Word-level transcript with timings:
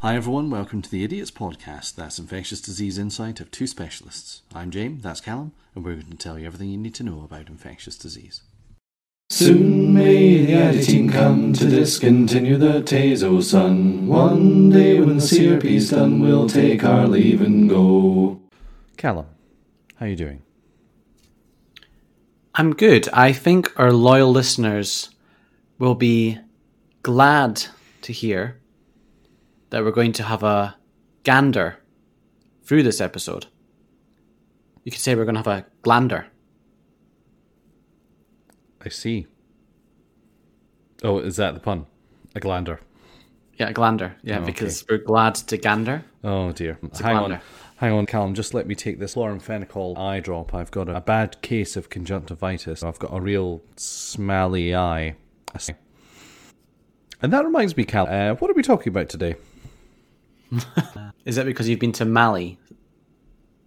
Hi, 0.00 0.14
everyone. 0.14 0.48
Welcome 0.48 0.80
to 0.82 0.88
the 0.88 1.02
Idiots 1.02 1.32
Podcast. 1.32 1.96
That's 1.96 2.20
infectious 2.20 2.60
disease 2.60 2.98
insight 2.98 3.40
of 3.40 3.50
two 3.50 3.66
specialists. 3.66 4.42
I'm 4.54 4.70
James, 4.70 5.02
that's 5.02 5.20
Callum, 5.20 5.50
and 5.74 5.84
we're 5.84 5.94
going 5.94 6.12
to 6.12 6.16
tell 6.16 6.38
you 6.38 6.46
everything 6.46 6.68
you 6.68 6.78
need 6.78 6.94
to 6.94 7.02
know 7.02 7.22
about 7.24 7.48
infectious 7.48 7.98
disease. 7.98 8.42
Soon 9.28 9.92
may 9.92 10.46
the 10.46 10.52
editing 10.52 11.10
come 11.10 11.52
to 11.54 11.68
discontinue 11.68 12.56
the 12.56 12.80
Tazo 12.80 13.42
sun. 13.42 14.06
One 14.06 14.70
day 14.70 15.00
when 15.00 15.16
the 15.16 15.24
CRP's 15.24 15.90
done, 15.90 16.20
we'll 16.20 16.48
take 16.48 16.84
our 16.84 17.08
leave 17.08 17.40
and 17.40 17.68
go. 17.68 18.40
Callum, 18.96 19.26
how 19.96 20.06
are 20.06 20.10
you 20.10 20.14
doing? 20.14 20.42
I'm 22.54 22.72
good. 22.72 23.08
I 23.12 23.32
think 23.32 23.72
our 23.76 23.92
loyal 23.92 24.30
listeners 24.30 25.10
will 25.80 25.96
be 25.96 26.38
glad 27.02 27.64
to 28.02 28.12
hear 28.12 28.60
that 29.70 29.84
we're 29.84 29.90
going 29.90 30.12
to 30.12 30.22
have 30.22 30.42
a 30.42 30.76
gander 31.24 31.78
through 32.62 32.82
this 32.82 33.00
episode. 33.00 33.46
You 34.84 34.92
could 34.92 35.00
say 35.00 35.14
we're 35.14 35.24
going 35.24 35.34
to 35.34 35.40
have 35.40 35.64
a 35.64 35.66
glander. 35.82 36.26
I 38.84 38.88
see. 38.88 39.26
Oh, 41.02 41.18
is 41.18 41.36
that 41.36 41.54
the 41.54 41.60
pun? 41.60 41.86
A 42.34 42.40
glander. 42.40 42.78
Yeah, 43.54 43.70
a 43.70 43.74
glander. 43.74 44.14
Yeah, 44.22 44.40
Oh, 44.40 44.44
because 44.46 44.84
we're 44.88 44.98
glad 44.98 45.34
to 45.34 45.56
gander. 45.56 46.04
Oh 46.22 46.52
dear. 46.52 46.78
a 46.82 47.02
Hang 47.02 47.16
on. 47.16 47.40
Hang 47.76 47.92
on, 47.92 48.06
Callum. 48.06 48.34
Just 48.34 48.54
let 48.54 48.66
me 48.66 48.74
take 48.74 48.98
this 48.98 49.16
Lauren 49.16 49.40
chloramphenicol 49.40 49.96
eye 49.98 50.20
drop. 50.20 50.52
I've 50.54 50.70
got 50.70 50.88
a 50.88 51.00
bad 51.00 51.40
case 51.42 51.76
of 51.76 51.90
conjunctivitis. 51.90 52.82
I've 52.82 52.98
got 52.98 53.12
a 53.12 53.20
real 53.20 53.62
smelly 53.76 54.74
eye. 54.74 55.14
And 57.20 57.32
that 57.32 57.44
reminds 57.44 57.76
me, 57.76 57.84
Cal. 57.84 58.08
Uh, 58.08 58.34
what 58.34 58.50
are 58.50 58.54
we 58.54 58.62
talking 58.62 58.90
about 58.90 59.08
today? 59.08 59.36
Is 61.24 61.36
that 61.36 61.46
because 61.46 61.68
you've 61.68 61.78
been 61.80 61.92
to 61.92 62.04
Mali? 62.04 62.58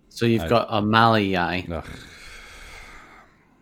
So 0.09 0.25
you've 0.25 0.49
got 0.49 0.67
a 0.69 0.81
Mali 0.81 1.37
eye. 1.37 1.65
Ugh. 1.71 1.85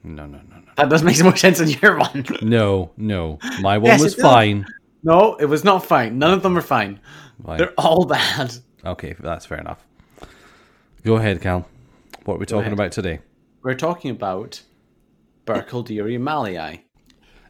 No, 0.03 0.25
no, 0.25 0.38
no, 0.38 0.56
no. 0.58 0.72
That 0.78 0.89
does 0.89 1.03
make 1.03 1.22
more 1.22 1.36
sense 1.36 1.59
than 1.59 1.70
your 1.70 1.97
one. 2.00 2.25
No, 2.42 2.92
no. 2.97 3.38
My 3.62 3.78
one 3.78 3.92
Yes, 3.92 4.02
was 4.02 4.16
fine. 4.16 4.66
no, 5.03 5.36
it 5.36 5.45
was 5.45 5.64
not 5.64 5.86
fine. 5.86 6.17
None 6.17 6.34
of 6.34 6.42
them 6.42 6.58
are 6.58 6.62
fine. 6.62 7.00
Fine. 7.45 7.58
They're 7.58 7.73
all 7.78 8.06
bad. 8.06 8.56
Okay, 8.86 9.14
that's 9.20 9.45
fair 9.45 9.58
enough. 9.59 9.86
Go 11.03 11.16
ahead, 11.17 11.42
Cal. 11.42 11.67
What 12.23 12.36
are 12.36 12.38
we 12.38 12.45
talking 12.45 12.62
ahead. 12.62 12.73
about 12.73 12.92
today? 12.94 13.20
We're 13.62 13.75
talking 13.75 14.12
about 14.12 14.62
Burkholderia 15.45 16.20
malii. 16.20 16.81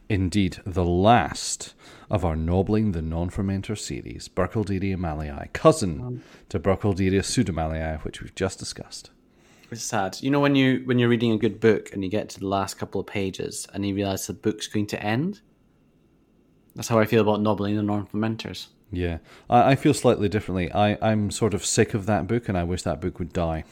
Indeed, 0.08 0.58
the 0.66 0.84
last 0.84 1.74
of 2.10 2.24
our 2.24 2.34
Nobbling 2.36 2.92
the 2.92 3.02
Non-Fermenter 3.02 3.78
series, 3.78 4.28
Burkholderia 4.28 4.96
malii, 4.96 5.52
cousin 5.52 6.00
um, 6.00 6.22
to 6.48 6.58
Burkholderia 6.58 7.20
pseudomalii, 7.20 8.02
which 8.04 8.20
we've 8.20 8.34
just 8.34 8.58
discussed. 8.58 9.10
It's 9.70 9.82
sad. 9.84 10.18
You 10.20 10.30
know 10.32 10.40
when 10.40 10.56
you 10.56 10.82
when 10.84 10.98
you're 10.98 11.08
reading 11.08 11.30
a 11.30 11.38
good 11.38 11.60
book 11.60 11.90
and 11.92 12.02
you 12.02 12.10
get 12.10 12.28
to 12.30 12.40
the 12.40 12.48
last 12.48 12.74
couple 12.78 13.00
of 13.00 13.06
pages 13.06 13.68
and 13.72 13.86
you 13.86 13.94
realize 13.94 14.26
the 14.26 14.32
book's 14.32 14.66
going 14.66 14.88
to 14.88 15.00
end. 15.00 15.40
That's 16.74 16.88
how 16.88 16.98
I 16.98 17.04
feel 17.04 17.22
about 17.22 17.40
nobbling 17.40 17.76
the 17.76 17.82
non-fermenters. 17.82 18.66
Yeah, 18.90 19.18
I, 19.48 19.72
I 19.72 19.74
feel 19.76 19.94
slightly 19.94 20.28
differently. 20.28 20.72
I, 20.72 20.98
I'm 21.00 21.30
sort 21.30 21.54
of 21.54 21.64
sick 21.64 21.94
of 21.94 22.06
that 22.06 22.26
book, 22.26 22.48
and 22.48 22.58
I 22.58 22.64
wish 22.64 22.82
that 22.82 23.00
book 23.00 23.18
would 23.20 23.32
die. 23.32 23.64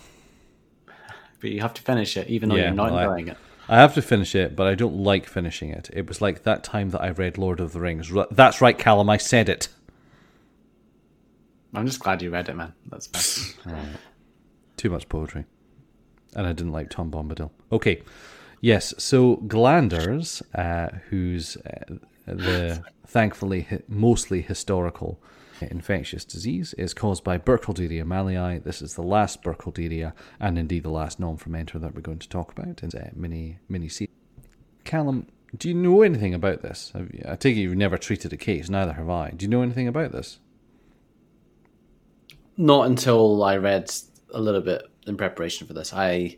But 1.41 1.51
you 1.51 1.61
have 1.61 1.75
to 1.75 1.83
finish 1.83 2.17
it, 2.17 2.27
even 2.29 2.49
though 2.49 2.57
Yeah, 2.57 2.65
you're 2.67 2.75
not 2.75 2.91
well, 2.91 2.99
I- 2.99 3.03
enjoying 3.05 3.29
it. 3.29 3.37
I 3.69 3.77
have 3.79 3.95
to 3.95 4.03
finish 4.03 4.35
it, 4.35 4.57
but 4.57 4.67
I 4.67 4.75
don't 4.75 4.97
like 4.97 5.27
finishing 5.27 5.71
it. 5.71 5.91
It 5.93 6.07
was 6.09 6.21
like 6.23 6.45
that 6.45 6.65
time 6.65 6.91
that 6.91 7.03
I 7.03 7.11
read 7.11 7.37
Lord 7.37 7.61
of 7.61 7.73
the 7.73 7.81
Rings. 7.81 8.11
That's 8.31 8.61
right, 8.61 8.79
Callum. 8.79 9.11
I 9.11 9.19
said 9.19 9.49
it. 9.49 9.69
I'm 11.75 11.87
just 11.87 12.01
glad 12.01 12.23
you 12.23 12.31
read 12.31 12.49
it, 12.49 12.57
man. 12.57 12.73
That's 12.87 13.07
best. 13.07 13.57
Too 14.79 14.89
much 14.89 15.09
poetry. 15.09 15.45
And 16.35 16.47
I 16.47 16.53
didn't 16.53 16.73
like 16.73 16.89
Tom 16.89 17.11
Bombadil. 17.11 17.51
Okay. 17.71 18.03
Yes, 18.61 18.95
so 18.99 19.37
glanders, 19.37 20.43
uh, 20.55 20.89
whose 21.11 21.57
uh, 21.59 21.95
the 22.27 22.83
thankfully 23.07 23.67
mostly 23.87 24.43
historical 24.43 25.21
infectious 25.63 26.25
disease 26.25 26.75
is 26.75 26.95
caused 26.95 27.25
by 27.25 27.39
Burkholderia 27.39 28.05
malii. 28.05 28.63
This 28.63 28.83
is 28.83 28.95
the 28.95 29.03
last 29.03 29.43
Burkholderia, 29.43 30.13
and 30.41 30.59
indeed 30.59 30.83
the 30.83 30.91
last 30.91 31.19
non-fermenter 31.21 31.81
that 31.81 31.95
we're 31.95 32.01
going 32.01 32.19
to 32.19 32.29
talk 32.29 32.53
about 32.53 32.83
in 32.83 32.91
uh, 32.99 33.11
mini 33.15 33.59
mini 33.69 33.89
series. 33.89 34.13
Callum, 34.85 35.27
do 35.57 35.69
you 35.69 35.75
know 35.75 36.03
anything 36.03 36.35
about 36.35 36.63
this? 36.63 36.93
I 36.95 37.37
take 37.37 37.57
it 37.57 37.61
you've 37.61 37.77
never 37.77 37.99
treated 37.99 38.33
a 38.33 38.37
case. 38.37 38.69
Neither 38.69 38.95
have 38.95 39.11
I. 39.11 39.31
Do 39.31 39.45
you 39.45 39.51
know 39.51 39.63
anything 39.63 39.89
about 39.89 40.13
this? 40.13 40.39
not 42.59 42.89
until 42.89 43.43
I 43.43 43.57
read 43.57 43.91
a 44.35 44.41
little 44.41 44.61
bit 44.61 44.83
in 45.07 45.17
preparation 45.17 45.67
for 45.67 45.73
this. 45.73 45.95
I 45.95 46.37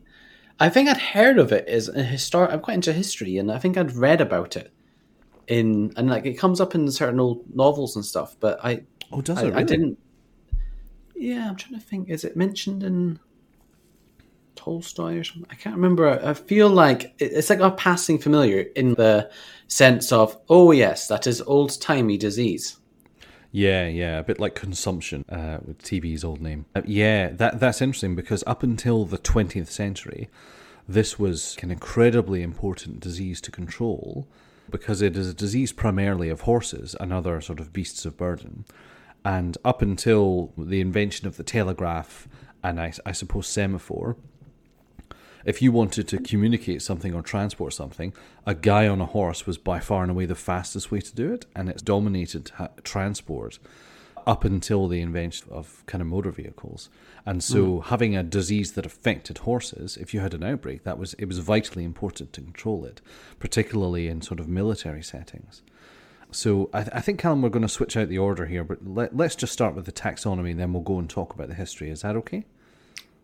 I 0.60 0.69
think 0.69 0.88
I'd 0.88 0.98
heard 0.98 1.38
of 1.38 1.50
it 1.50 1.66
as 1.66 1.88
a 1.88 2.03
historic. 2.03 2.53
I'm 2.53 2.60
quite 2.60 2.75
into 2.75 2.92
history, 2.92 3.38
and 3.38 3.50
I 3.50 3.59
think 3.59 3.76
I'd 3.76 3.97
read 3.97 4.20
about 4.20 4.56
it 4.56 4.72
in 5.48 5.92
and 5.97 6.09
like 6.09 6.26
it 6.26 6.34
comes 6.34 6.60
up 6.60 6.75
in 6.75 6.88
certain 6.92 7.19
old 7.19 7.44
novels 7.53 7.97
and 7.97 8.04
stuff. 8.04 8.36
But 8.38 8.62
I 8.62 8.82
Oh, 9.12 9.21
does 9.21 9.38
I, 9.38 9.48
it 9.48 9.54
I 9.54 9.62
didn't. 9.62 9.98
Yeah, 11.15 11.48
I'm 11.48 11.56
trying 11.56 11.78
to 11.78 11.84
think. 11.84 12.09
Is 12.09 12.25
it 12.25 12.37
mentioned 12.37 12.82
in 12.82 13.19
Tolstoy 14.56 15.16
or 15.16 15.25
something? 15.25 15.47
I 15.50 15.54
can't 15.54 15.76
remember. 15.76 16.09
I 16.25 16.34
feel 16.34 16.69
like 16.69 17.15
it's 17.19 17.50
like 17.50 17.60
a 17.60 17.71
passing 17.71 18.19
familiar 18.19 18.60
in 18.75 18.94
the 18.94 19.31
sense 19.69 20.12
of, 20.12 20.37
oh 20.48 20.72
yes, 20.72 21.09
that 21.09 21.26
is 21.26 21.43
old 21.43 21.81
timey 21.81 22.16
disease. 22.16 22.76
Yeah, 23.53 23.88
yeah, 23.88 24.19
a 24.19 24.22
bit 24.22 24.38
like 24.38 24.54
consumption 24.54 25.25
uh, 25.28 25.59
with 25.65 25.82
TB's 25.82 26.22
old 26.22 26.41
name. 26.41 26.66
Uh, 26.75 26.82
yeah, 26.84 27.31
that 27.31 27.59
that's 27.59 27.82
interesting 27.82 28.15
because 28.15 28.44
up 28.47 28.62
until 28.62 29.04
the 29.04 29.19
20th 29.19 29.69
century, 29.69 30.28
this 30.88 31.19
was 31.19 31.56
an 31.62 31.71
incredibly 31.71 32.42
important 32.42 33.00
disease 33.00 33.41
to 33.42 33.50
control 33.50 34.28
because 34.71 35.03
it 35.03 35.16
is 35.16 35.28
a 35.28 35.34
disease 35.34 35.72
primarily 35.72 36.28
of 36.28 36.42
horses 36.42 36.94
and 37.00 37.12
other 37.12 37.41
sort 37.41 37.59
of 37.59 37.72
beasts 37.72 38.04
of 38.04 38.16
burden. 38.16 38.65
And 39.25 39.58
up 39.64 39.82
until 39.82 40.53
the 40.56 40.81
invention 40.81 41.26
of 41.26 41.36
the 41.36 41.42
telegraph 41.42 42.28
and 42.62 42.81
I, 42.81 42.92
I 43.04 43.12
suppose 43.12 43.47
semaphore, 43.47 44.16
if 45.44 45.62
you 45.62 45.72
wanted 45.72 46.06
to 46.08 46.19
communicate 46.19 46.82
something 46.82 47.14
or 47.14 47.22
transport 47.22 47.72
something, 47.72 48.12
a 48.47 48.54
guy 48.54 48.86
on 48.86 49.00
a 49.00 49.06
horse 49.06 49.47
was 49.47 49.59
by 49.59 49.80
far 49.80 50.03
and 50.03 50.10
away 50.10 50.26
the 50.26 50.34
fastest 50.34 50.91
way 50.91 51.00
to 51.00 51.14
do 51.14 51.32
it, 51.32 51.47
and 51.56 51.69
it's 51.69 51.82
dominated 51.82 52.50
ha- 52.56 52.69
transport 52.84 53.59
up 54.26 54.44
until 54.44 54.86
the 54.86 55.00
invention 55.00 55.48
of 55.50 55.82
kind 55.86 56.03
of 56.03 56.09
motor 56.09 56.30
vehicles. 56.30 56.91
And 57.25 57.42
so, 57.42 57.76
hmm. 57.76 57.88
having 57.88 58.16
a 58.16 58.22
disease 58.22 58.72
that 58.72 58.84
affected 58.84 59.38
horses, 59.38 59.97
if 59.97 60.12
you 60.12 60.20
had 60.20 60.34
an 60.34 60.44
outbreak, 60.44 60.84
that 60.84 60.98
was 60.98 61.14
it 61.14 61.26
was 61.26 61.38
vitally 61.38 61.84
important 61.84 62.32
to 62.34 62.41
control 62.41 62.84
it, 62.84 63.00
particularly 63.38 64.09
in 64.09 64.20
sort 64.20 64.41
of 64.41 64.48
military 64.48 65.03
settings. 65.03 65.62
So, 66.32 66.70
I, 66.72 66.82
th- 66.82 66.92
I 66.94 67.00
think, 67.00 67.18
Callum, 67.18 67.42
we're 67.42 67.48
going 67.48 67.62
to 67.62 67.68
switch 67.68 67.96
out 67.96 68.08
the 68.08 68.18
order 68.18 68.46
here, 68.46 68.64
but 68.64 68.86
let, 68.86 69.16
let's 69.16 69.34
just 69.34 69.52
start 69.52 69.74
with 69.74 69.84
the 69.84 69.92
taxonomy, 69.92 70.52
and 70.52 70.60
then 70.60 70.72
we'll 70.72 70.82
go 70.82 70.98
and 70.98 71.10
talk 71.10 71.34
about 71.34 71.48
the 71.48 71.54
history. 71.54 71.91
Is 71.91 72.02
that 72.02 72.16
okay? 72.16 72.44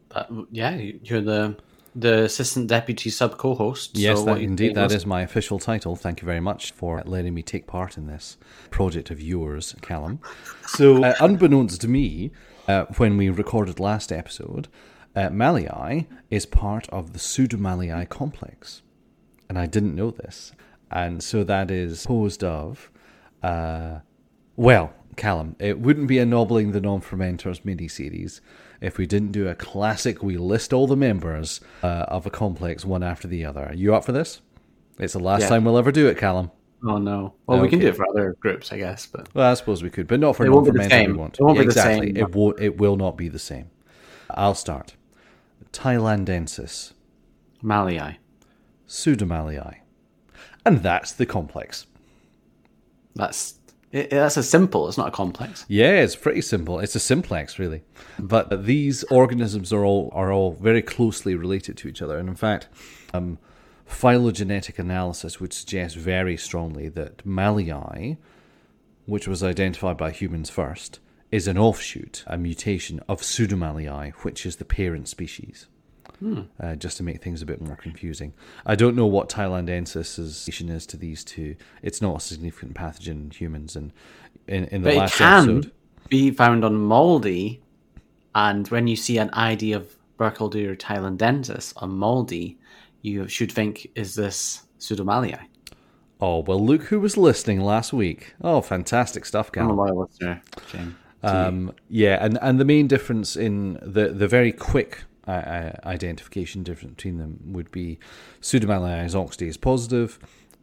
But 0.08 0.30
yeah, 0.50 0.76
you're 0.76 1.20
the 1.20 1.56
the 1.94 2.24
assistant 2.24 2.68
deputy 2.68 3.08
sub 3.08 3.38
co-host. 3.38 3.96
Yes, 3.96 4.18
so 4.18 4.26
that, 4.26 4.38
indeed, 4.38 4.74
that 4.74 4.92
is 4.92 5.06
my 5.06 5.22
official 5.22 5.58
title. 5.58 5.96
Thank 5.96 6.20
you 6.20 6.26
very 6.26 6.40
much 6.40 6.72
for 6.72 7.02
letting 7.06 7.32
me 7.32 7.42
take 7.42 7.66
part 7.66 7.96
in 7.96 8.06
this 8.06 8.36
project 8.70 9.10
of 9.10 9.20
yours, 9.20 9.74
Callum. 9.80 10.20
So, 10.66 11.02
uh, 11.02 11.14
unbeknownst 11.20 11.80
to 11.80 11.88
me, 11.88 12.32
uh, 12.68 12.84
when 12.96 13.16
we 13.16 13.30
recorded 13.30 13.80
last 13.80 14.12
episode, 14.12 14.68
uh, 15.14 15.30
Malii 15.30 16.06
is 16.30 16.44
part 16.44 16.86
of 16.90 17.14
the 17.14 17.18
Pseudomalii 17.18 18.08
complex, 18.10 18.82
and 19.48 19.58
I 19.58 19.64
didn't 19.66 19.94
know 19.94 20.10
this. 20.10 20.52
And 20.90 21.22
so 21.22 21.44
that 21.44 21.70
is 21.70 22.04
composed 22.04 22.44
of, 22.44 22.90
uh, 23.46 24.00
well, 24.56 24.92
Callum, 25.16 25.56
it 25.58 25.78
wouldn't 25.80 26.08
be 26.08 26.18
ennobling 26.18 26.72
the 26.72 26.80
Non-Fermenters 26.80 27.64
mini-series 27.64 28.41
if 28.80 28.98
we 28.98 29.06
didn't 29.06 29.32
do 29.32 29.48
a 29.48 29.54
classic, 29.54 30.22
we 30.22 30.36
list 30.36 30.72
all 30.72 30.86
the 30.86 30.97
members 30.97 31.60
uh, 31.82 32.04
of 32.09 32.26
a 32.26 32.30
complex 32.30 32.84
one 32.84 33.03
after 33.03 33.28
the 33.28 33.44
other. 33.44 33.65
Are 33.66 33.74
you 33.74 33.94
up 33.94 34.04
for 34.04 34.12
this? 34.12 34.41
It's 34.98 35.12
the 35.12 35.18
last 35.21 35.42
Yeah. 35.42 35.48
time 35.48 35.65
we'll 35.65 35.78
ever 35.78 35.92
do 35.92 36.09
it, 36.09 36.18
Callum. 36.18 36.50
Oh 36.84 36.98
no. 36.98 37.34
Well, 37.47 37.60
we 37.60 37.68
can 37.68 37.78
do 37.78 37.88
it 37.88 37.97
for 37.97 38.06
other 38.09 38.36
groups, 38.38 38.72
I 38.72 38.78
guess. 38.78 39.06
But 39.06 39.28
Well, 39.34 39.50
I 39.50 39.54
suppose 39.54 39.82
we 39.82 39.91
could, 39.91 40.06
but 40.06 40.21
not 40.21 40.36
for 40.36 40.44
It 40.44 40.50
won't 40.50 40.66
be 40.66 40.78
the 40.78 40.88
same. 40.88 41.12
It 41.12 41.16
won't 41.16 41.59
be 41.59 41.65
the 41.65 41.71
exactly. 41.71 42.09
same. 42.09 42.16
It 42.16 42.34
won't. 42.34 42.60
It 42.60 42.78
will 42.78 42.97
not 42.97 43.16
be 43.16 43.28
the 43.28 43.38
same. 43.38 43.71
I'll 44.30 44.54
start. 44.54 44.94
Thailandensis, 45.72 46.92
Malii. 47.62 48.16
Pseudomalii, 48.86 49.76
and 50.65 50.78
that's 50.82 51.12
the 51.12 51.26
complex. 51.26 51.86
That's 53.16 53.59
it, 53.92 54.10
that's 54.10 54.36
a 54.36 54.42
simple. 54.42 54.89
It's 54.89 54.98
not 54.98 55.09
a 55.09 55.13
complex. 55.13 55.65
Yeah, 55.68 56.01
it's 56.01 56.16
pretty 56.16 56.42
simple. 56.42 56.80
It's 56.80 56.95
a 56.95 57.01
simplex, 57.01 57.59
really. 57.59 57.83
But 58.18 58.66
these 58.66 59.04
organisms 59.04 59.72
are 59.72 59.84
all 59.84 60.10
are 60.13 60.33
all 60.33 60.53
very 60.53 60.83
closely 60.83 61.34
related 61.34 61.77
to 61.78 61.89
each 61.89 62.03
other, 62.03 62.18
and 62.18 62.28
in 62.28 62.34
fact, 62.36 62.68
um, 63.15 63.39
phylogenetic 63.86 64.78
analysis 64.78 65.41
would 65.41 65.53
suggest 65.53 65.97
very 65.97 66.36
strongly 66.36 66.89
that 66.91 67.24
Malii, 67.27 68.18
which 69.07 69.27
was 69.27 69.42
identified 69.42 69.97
by 69.97 70.10
humans 70.10 70.51
first, 70.51 71.01
is 71.33 71.48
an 71.48 71.57
offshoot, 71.57 72.22
a 72.27 72.36
mutation 72.36 73.01
of 73.09 73.22
Pseudomallei, 73.22 74.12
which 74.24 74.45
is 74.45 74.57
the 74.57 74.65
parent 74.65 75.09
species. 75.09 75.66
Uh, 76.60 76.74
just 76.77 76.97
to 76.97 77.03
make 77.03 77.22
things 77.22 77.42
a 77.42 77.47
bit 77.47 77.60
more 77.60 77.77
confusing. 77.77 78.33
I 78.65 78.74
don't 78.74 78.97
know 78.97 79.07
what 79.07 79.28
Thailandensis' 79.28 80.47
relation 80.47 80.68
is 80.71 80.86
to 80.86 80.97
these 80.97 81.22
two. 81.22 81.57
It's 81.83 82.01
not 82.01 82.16
a 82.16 82.21
significant 82.21 82.74
pathogen 82.74 83.24
in 83.24 83.30
humans, 83.30 83.77
and 83.77 83.92
in, 84.47 84.65
in 84.66 84.83
the 84.83 84.89
But 84.89 84.95
it 84.95 84.98
last 84.98 85.16
can 85.16 85.42
episode, 85.42 85.72
be 86.09 86.30
found 86.30 86.65
on 86.65 86.77
moldy, 86.77 87.60
and 88.34 88.66
when 88.68 88.86
you 88.86 88.97
see 88.97 89.18
an 89.18 89.30
ID 89.30 89.72
of 89.72 89.95
Burkholderia 90.18 90.77
thailandensis 90.77 91.74
on 91.77 91.91
moldy, 91.91 92.59
you 93.03 93.28
should 93.28 93.53
think, 93.53 93.86
is 93.95 94.15
this 94.15 94.62
Pseudomallei? 94.78 95.39
oh 96.21 96.39
well, 96.41 96.65
look 96.65 96.84
who 96.84 97.01
was 97.01 97.16
listening 97.16 97.60
last 97.60 97.92
week. 97.92 98.34
Oh, 98.41 98.60
fantastic 98.60 99.24
stuff, 99.24 99.53
Cam. 99.53 99.65
I'm 99.65 99.71
a 99.71 99.74
loyal 99.74 100.01
listener, 100.01 100.42
James. 100.72 100.95
Um, 101.22 101.72
yeah, 101.89 102.24
and, 102.24 102.39
and 102.41 102.60
the 102.60 102.65
main 102.65 102.86
difference 102.86 103.36
in 103.36 103.78
the 103.83 104.09
the 104.09 104.28
very 104.28 104.53
quick 104.53 105.04
identification 105.28 106.62
difference 106.62 106.94
between 106.94 107.18
them 107.18 107.40
would 107.46 107.70
be 107.70 107.98
Pseudomallei 108.40 109.04
is 109.04 109.14
oxidase 109.14 109.60
positive, 109.60 110.18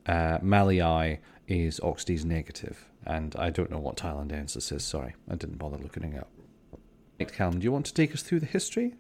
uh, 0.06 0.38
Mallei 0.39 1.19
is 1.48 1.80
oxidase 1.81 2.25
negative. 2.25 2.86
and 3.06 3.36
I 3.36 3.50
don't 3.50 3.69
know 3.69 3.80
what 3.80 3.98
Thailandensis 3.98 4.71
is. 4.71 4.83
Sorry, 4.83 5.15
I 5.30 5.36
didn't 5.36 5.57
bother 5.57 5.77
looking 5.77 6.13
it 6.13 6.19
up. 6.19 6.30
Right, 7.19 7.51
do 7.51 7.60
you 7.60 7.71
want 7.71 7.86
to 7.88 7.94
take 7.94 8.13
us 8.13 8.24
through 8.24 8.39
the 8.39 8.45
history 8.45 8.95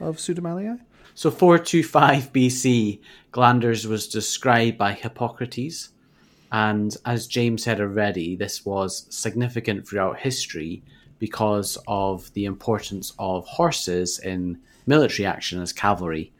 of 0.00 0.16
Pseudomallei? 0.16 0.80
So 1.14 1.30
425 1.30 2.32
BC, 2.32 3.00
glanders 3.32 3.86
was 3.86 4.08
described 4.08 4.78
by 4.78 4.92
Hippocrates, 4.92 5.90
and 6.50 6.96
as 7.04 7.26
James 7.26 7.64
said 7.64 7.80
already, 7.80 8.36
this 8.36 8.64
was 8.64 9.06
significant 9.10 9.86
throughout 9.86 10.20
history 10.20 10.82
because 11.18 11.78
of 11.86 12.32
the 12.34 12.46
importance 12.46 13.12
of 13.18 13.46
horses 13.46 14.18
in 14.18 14.58
military 14.86 15.26
action 15.26 15.60
as 15.60 15.72
cavalry. 15.72 16.32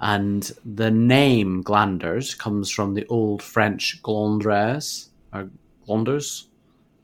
And 0.00 0.50
the 0.64 0.90
name 0.90 1.62
glanders 1.62 2.34
comes 2.34 2.70
from 2.70 2.94
the 2.94 3.06
old 3.06 3.42
French 3.42 4.02
glandres 4.02 5.08
or 5.32 5.48
glanders, 5.86 6.48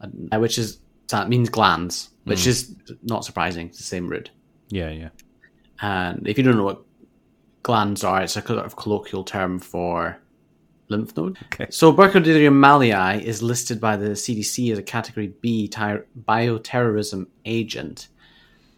uh, 0.01 0.39
which 0.39 0.59
is 0.59 0.79
that 1.09 1.29
means 1.29 1.49
glands, 1.49 2.11
which 2.25 2.47
is 2.47 2.75
not 3.03 3.25
surprising. 3.25 3.69
It's 3.69 3.79
the 3.79 3.85
same 3.85 4.09
root. 4.09 4.31
Yeah, 4.69 4.91
yeah. 4.91 5.09
And 5.81 6.27
if 6.27 6.37
you 6.37 6.45
don't 6.45 6.57
know 6.57 6.65
what 6.65 6.83
glands 7.63 8.05
are, 8.05 8.23
it's 8.23 8.37
a 8.37 8.43
sort 8.43 8.59
of 8.59 8.77
colloquial 8.77 9.25
term 9.25 9.59
for 9.59 10.19
lymph 10.89 11.17
node. 11.17 11.39
Okay. 11.45 11.67
So 11.71 11.93
Burkholderia 11.93 12.51
mallei 12.51 13.23
is 13.23 13.43
listed 13.43 13.81
by 13.81 13.97
the 13.97 14.11
CDC 14.11 14.73
as 14.73 14.79
a 14.79 14.83
Category 14.83 15.33
B 15.41 15.69
ty- 15.69 16.01
bioterrorism 16.27 17.27
agent. 17.45 18.09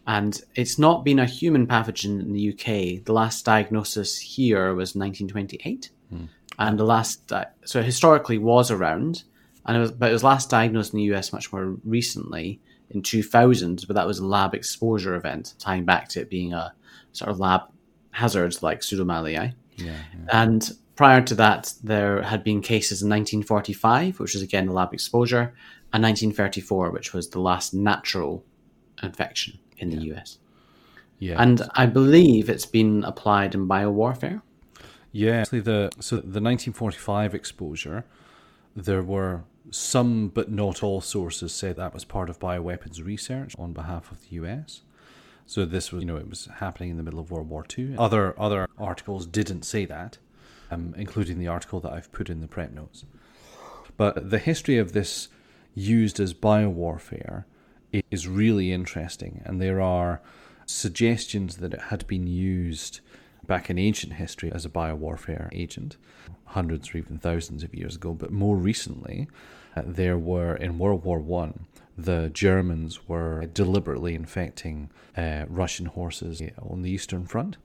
And 0.07 0.41
it's 0.55 0.79
not 0.79 1.05
been 1.05 1.19
a 1.19 1.25
human 1.25 1.67
pathogen 1.67 2.19
in 2.19 2.33
the 2.33 2.51
UK. 2.51 3.05
The 3.05 3.13
last 3.13 3.45
diagnosis 3.45 4.17
here 4.17 4.73
was 4.73 4.95
1928. 4.95 5.91
Hmm. 6.09 6.25
And 6.57 6.79
the 6.79 6.85
last, 6.85 7.27
di- 7.27 7.47
so 7.65 7.79
it 7.79 7.85
historically 7.85 8.37
was 8.37 8.71
around, 8.71 9.23
and 9.65 9.77
it 9.77 9.79
was, 9.79 9.91
but 9.91 10.09
it 10.09 10.13
was 10.13 10.23
last 10.23 10.49
diagnosed 10.49 10.93
in 10.93 10.97
the 10.97 11.15
US 11.15 11.31
much 11.31 11.53
more 11.53 11.77
recently 11.83 12.59
in 12.89 13.01
2000, 13.01 13.85
but 13.87 13.95
that 13.95 14.07
was 14.07 14.19
a 14.19 14.25
lab 14.25 14.53
exposure 14.53 15.15
event, 15.15 15.53
tying 15.59 15.85
back 15.85 16.09
to 16.09 16.21
it 16.21 16.29
being 16.29 16.53
a 16.53 16.73
sort 17.13 17.29
of 17.29 17.39
lab 17.39 17.61
hazard 18.11 18.61
like 18.61 18.81
pseudomallei. 18.81 19.53
Yeah, 19.77 19.97
And 20.29 20.69
prior 20.95 21.21
to 21.21 21.35
that, 21.35 21.73
there 21.83 22.21
had 22.21 22.43
been 22.43 22.61
cases 22.61 23.01
in 23.01 23.09
1945, 23.09 24.19
which 24.19 24.33
was 24.33 24.43
again 24.43 24.67
a 24.67 24.73
lab 24.73 24.93
exposure, 24.93 25.53
and 25.93 26.03
1934, 26.03 26.91
which 26.91 27.13
was 27.13 27.29
the 27.29 27.39
last 27.39 27.73
natural 27.73 28.43
infection 29.01 29.57
in 29.81 29.89
the 29.89 30.13
US. 30.13 30.37
yeah. 31.19 31.41
And 31.41 31.61
I 31.75 31.85
believe 31.85 32.49
it's 32.49 32.65
been 32.65 33.03
applied 33.03 33.55
in 33.55 33.67
biowarfare. 33.67 34.41
Yeah, 35.11 35.41
actually, 35.41 35.61
the 35.61 35.89
so 35.99 36.15
the 36.15 36.41
1945 36.41 37.35
exposure, 37.35 38.05
there 38.75 39.03
were 39.03 39.43
some 39.69 40.29
but 40.29 40.49
not 40.49 40.81
all 40.83 41.01
sources 41.01 41.53
said 41.53 41.75
that 41.75 41.93
was 41.93 42.05
part 42.05 42.29
of 42.29 42.39
bioweapons 42.39 43.03
research 43.03 43.53
on 43.57 43.73
behalf 43.73 44.11
of 44.11 44.21
the 44.21 44.35
U.S. 44.35 44.81
So 45.45 45.65
this 45.65 45.91
was, 45.91 46.03
you 46.03 46.07
know, 46.07 46.15
it 46.15 46.29
was 46.29 46.47
happening 46.59 46.91
in 46.91 46.97
the 46.97 47.03
middle 47.03 47.19
of 47.19 47.29
World 47.29 47.49
War 47.49 47.65
II. 47.77 47.95
Other 47.97 48.39
other 48.39 48.67
articles 48.77 49.25
didn't 49.25 49.63
say 49.63 49.85
that, 49.85 50.17
um, 50.69 50.93
including 50.97 51.39
the 51.39 51.47
article 51.47 51.79
that 51.81 51.91
I've 51.91 52.11
put 52.11 52.29
in 52.29 52.39
the 52.39 52.47
prep 52.47 52.71
notes. 52.71 53.03
But 53.97 54.29
the 54.29 54.39
history 54.39 54.77
of 54.77 54.93
this 54.93 55.27
used 55.75 56.19
as 56.19 56.33
biowarfare 56.33 57.43
is 58.09 58.27
really 58.27 58.71
interesting, 58.71 59.41
and 59.45 59.61
there 59.61 59.81
are 59.81 60.21
suggestions 60.65 61.57
that 61.57 61.73
it 61.73 61.81
had 61.81 62.07
been 62.07 62.27
used 62.27 63.01
back 63.45 63.69
in 63.69 63.77
ancient 63.77 64.13
history 64.13 64.51
as 64.51 64.65
a 64.65 64.69
biowarfare 64.69 65.49
agent, 65.51 65.97
hundreds 66.45 66.93
or 66.93 66.99
even 66.99 67.17
thousands 67.17 67.63
of 67.63 67.73
years 67.73 67.95
ago. 67.95 68.13
But 68.13 68.31
more 68.31 68.55
recently, 68.55 69.27
uh, 69.75 69.81
there 69.85 70.17
were 70.17 70.55
in 70.55 70.77
World 70.77 71.03
War 71.03 71.19
One, 71.19 71.65
the 71.97 72.29
Germans 72.33 73.07
were 73.07 73.45
deliberately 73.47 74.15
infecting 74.15 74.89
uh, 75.17 75.45
Russian 75.47 75.87
horses 75.87 76.41
on 76.61 76.81
the 76.83 76.91
Eastern 76.91 77.25
Front 77.25 77.57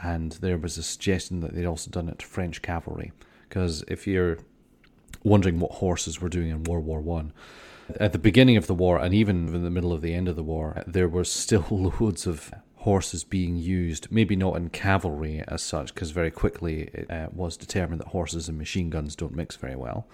and 0.00 0.32
there 0.32 0.58
was 0.58 0.78
a 0.78 0.82
suggestion 0.82 1.40
that 1.40 1.54
they'd 1.54 1.66
also 1.66 1.90
done 1.90 2.08
it 2.08 2.18
to 2.20 2.26
French 2.26 2.62
cavalry. 2.62 3.12
Because 3.48 3.82
if 3.88 4.06
you're 4.06 4.38
wondering 5.24 5.58
what 5.58 5.72
horses 5.72 6.20
were 6.20 6.28
doing 6.28 6.50
in 6.50 6.64
World 6.64 6.84
War 6.84 7.00
One, 7.00 7.32
at 8.00 8.12
the 8.12 8.18
beginning 8.18 8.56
of 8.56 8.66
the 8.66 8.74
war, 8.74 8.98
and 8.98 9.14
even 9.14 9.54
in 9.54 9.64
the 9.64 9.70
middle 9.70 9.92
of 9.92 10.02
the 10.02 10.14
end 10.14 10.28
of 10.28 10.36
the 10.36 10.42
war, 10.42 10.82
there 10.86 11.08
were 11.08 11.24
still 11.24 11.66
loads 11.70 12.26
of 12.26 12.52
horses 12.76 13.24
being 13.24 13.56
used. 13.56 14.10
Maybe 14.10 14.36
not 14.36 14.56
in 14.56 14.70
cavalry 14.70 15.42
as 15.48 15.62
such, 15.62 15.94
because 15.94 16.10
very 16.10 16.30
quickly 16.30 16.90
it 16.92 17.10
uh, 17.10 17.28
was 17.32 17.56
determined 17.56 18.00
that 18.00 18.08
horses 18.08 18.48
and 18.48 18.58
machine 18.58 18.90
guns 18.90 19.16
don't 19.16 19.34
mix 19.34 19.56
very 19.56 19.76
well. 19.76 20.06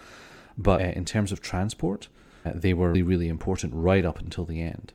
But 0.56 0.80
uh, 0.80 0.92
in 0.96 1.04
terms 1.04 1.32
of 1.32 1.40
transport, 1.40 2.08
uh, 2.44 2.52
they 2.54 2.74
were 2.74 2.88
really, 2.88 3.02
really 3.02 3.28
important 3.28 3.72
right 3.74 4.04
up 4.04 4.18
until 4.18 4.44
the 4.44 4.60
end 4.60 4.92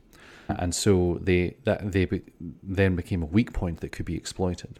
and 0.58 0.74
so 0.74 1.18
they 1.20 1.56
that 1.64 1.92
they 1.92 2.04
be, 2.04 2.22
then 2.62 2.96
became 2.96 3.22
a 3.22 3.26
weak 3.26 3.52
point 3.52 3.80
that 3.80 3.92
could 3.92 4.06
be 4.06 4.16
exploited. 4.16 4.78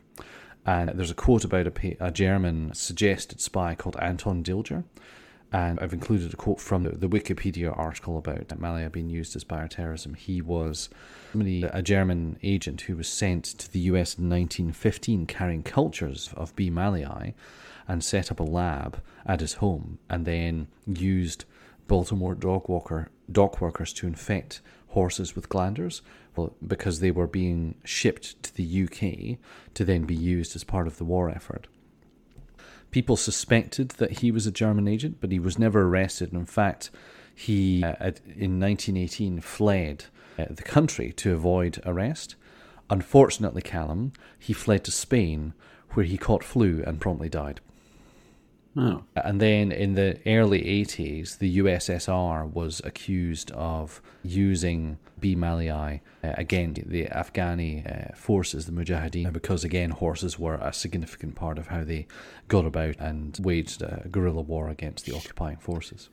And 0.67 0.91
there's 0.91 1.11
a 1.11 1.15
quote 1.15 1.45
about 1.45 1.67
a, 1.67 1.97
a 2.01 2.11
German 2.11 2.75
suggested 2.75 3.41
spy 3.41 3.75
called 3.75 3.97
Anton 4.01 4.43
Dilger, 4.43 4.85
and 5.53 5.81
I've 5.81 5.93
included 5.93 6.33
a 6.33 6.37
quote 6.37 6.61
from 6.61 6.85
the, 6.85 7.09
Wikipedia 7.09 7.77
article 7.77 8.19
about 8.19 8.57
Malia 8.59 8.89
being 8.89 9.11
used 9.11 9.35
as 9.35 9.45
bioterrorism. 9.45 10.17
He 10.17 10.41
was 10.41 10.89
a 11.35 11.83
German 11.83 12.39
agent 12.43 12.83
who 12.83 12.97
was 12.97 13.09
sent 13.09 13.45
to 13.45 13.73
the 13.73 13.81
US 13.81 14.17
in 14.17 14.29
1915 14.29 15.27
carrying 15.27 15.63
cultures 15.63 16.31
of 16.37 16.55
B. 16.55 16.71
malii 16.71 17.35
and 17.89 18.05
set 18.05 18.31
up 18.31 18.39
a 18.39 18.45
lab 18.45 19.03
at 19.27 19.41
his 19.41 19.55
home 19.55 19.99
and 20.09 20.25
then 20.25 20.69
used 20.87 21.45
Baltimore 21.89 22.37
dog 22.37 22.69
walker 22.69 23.11
workers 23.61 23.93
to 23.95 24.07
infect 24.07 24.61
horses 24.89 25.35
with 25.35 25.49
glanders 25.49 26.03
well, 26.37 26.55
because 26.65 27.01
they 27.01 27.11
were 27.11 27.27
being 27.27 27.75
shipped 27.85 28.41
to 28.45 28.55
the 28.55 28.85
UK 28.85 29.39
to 29.75 29.85
then 29.85 30.05
be 30.05 30.15
used 30.15 30.55
as 30.55 30.65
part 30.65 30.87
of 30.87 30.99
the 30.99 31.05
war 31.05 31.29
effort. 31.29 31.67
People 32.91 33.17
suspected 33.17 33.91
that 33.91 34.19
he 34.19 34.31
was 34.31 34.47
a 34.47 34.53
German 34.53 34.89
agent, 34.89 35.19
but 35.21 35.31
he 35.31 35.39
was 35.39 35.59
never 35.59 35.83
arrested. 35.83 36.33
In 36.33 36.47
fact, 36.47 36.91
he 37.35 37.85
uh, 37.85 38.13
in 38.27 38.59
1918 38.59 39.41
fled 39.41 40.07
uh, 40.39 40.47
the 40.51 40.63
country 40.63 41.13
to 41.13 41.35
avoid 41.35 41.81
arrest. 41.87 42.35
Unfortunately, 42.89 43.63
Callum, 43.63 44.13
he 44.39 44.53
fled 44.53 44.85
to 44.85 44.91
Spain, 44.91 45.55
where 45.91 46.05
he 46.05 46.19
caught 46.19 46.43
flu 46.43 46.83
and 46.87 47.01
promptly 47.01 47.29
died. 47.29 47.61
Oh. 48.77 49.03
And 49.17 49.41
then 49.41 49.73
in 49.73 49.95
the 49.95 50.19
early 50.27 50.63
80s, 50.63 51.39
the 51.39 51.59
USSR 51.59 52.53
was 52.53 52.81
accused 52.85 53.51
of 53.53 54.01
using 54.23 54.99
B. 55.19 55.35
malii 55.35 56.01
uh, 56.23 56.35
again, 56.37 56.77
the 56.87 57.07
Afghani 57.07 57.85
uh, 57.85 58.15
forces, 58.15 58.67
the 58.67 58.73
Mujahideen, 58.73 59.33
because 59.33 59.65
again, 59.65 59.91
horses 59.91 60.39
were 60.39 60.55
a 60.55 60.73
significant 60.73 61.35
part 61.35 61.59
of 61.59 61.69
how 61.69 61.83
they 61.83 62.07
got 62.49 62.65
about 62.65 62.97
and 62.99 63.39
waged 63.43 63.83
a 63.83 64.07
guerrilla 64.11 64.43
war 64.43 64.69
against 64.69 65.05
the 65.05 65.15
occupying 65.15 65.57
forces. 65.57 66.09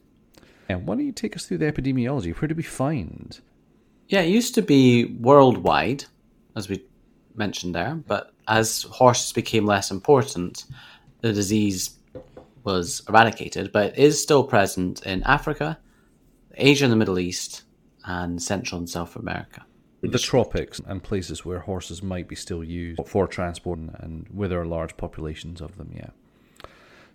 And 0.68 0.86
why 0.88 0.96
don't 0.96 1.06
you 1.06 1.12
take 1.12 1.36
us 1.36 1.46
through 1.46 1.60
the 1.60 1.72
epidemiology? 1.72 2.36
Where 2.36 2.48
do 2.48 2.56
we 2.56 2.64
find? 2.64 3.40
Yeah, 4.08 4.22
it 4.22 4.30
used 4.30 4.56
to 4.56 4.62
be 4.62 5.06
worldwide, 5.06 6.06
as 6.56 6.70
we 6.70 6.84
mentioned 7.36 7.76
there, 7.76 7.96
but 7.96 8.34
as 8.48 8.84
horses 8.84 9.32
became 9.32 9.66
less 9.66 9.92
important, 9.92 10.66
the 11.22 11.34
disease 11.34 11.97
was 12.64 13.02
eradicated, 13.08 13.72
but 13.72 13.98
is 13.98 14.22
still 14.22 14.44
present 14.44 15.06
in 15.06 15.24
Africa, 15.24 15.80
Asia 16.56 16.86
and 16.86 16.92
the 16.92 16.98
Middle 16.98 17.20
East, 17.20 17.64
and 18.06 18.42
Central 18.42 18.80
and 18.80 18.90
South 18.90 19.16
America. 19.16 19.66
The 20.02 20.20
tropics 20.20 20.80
and 20.86 21.02
places 21.02 21.44
where 21.44 21.60
horses 21.60 22.04
might 22.04 22.28
be 22.28 22.36
still 22.36 22.64
used 22.64 23.02
for 23.06 23.28
transport 23.28 23.80
and 23.80 24.28
where 24.32 24.48
there 24.48 24.62
are 24.62 24.66
large 24.66 24.96
populations 24.96 25.60
of 25.60 25.78
them, 25.78 25.92
yeah. 25.96 26.10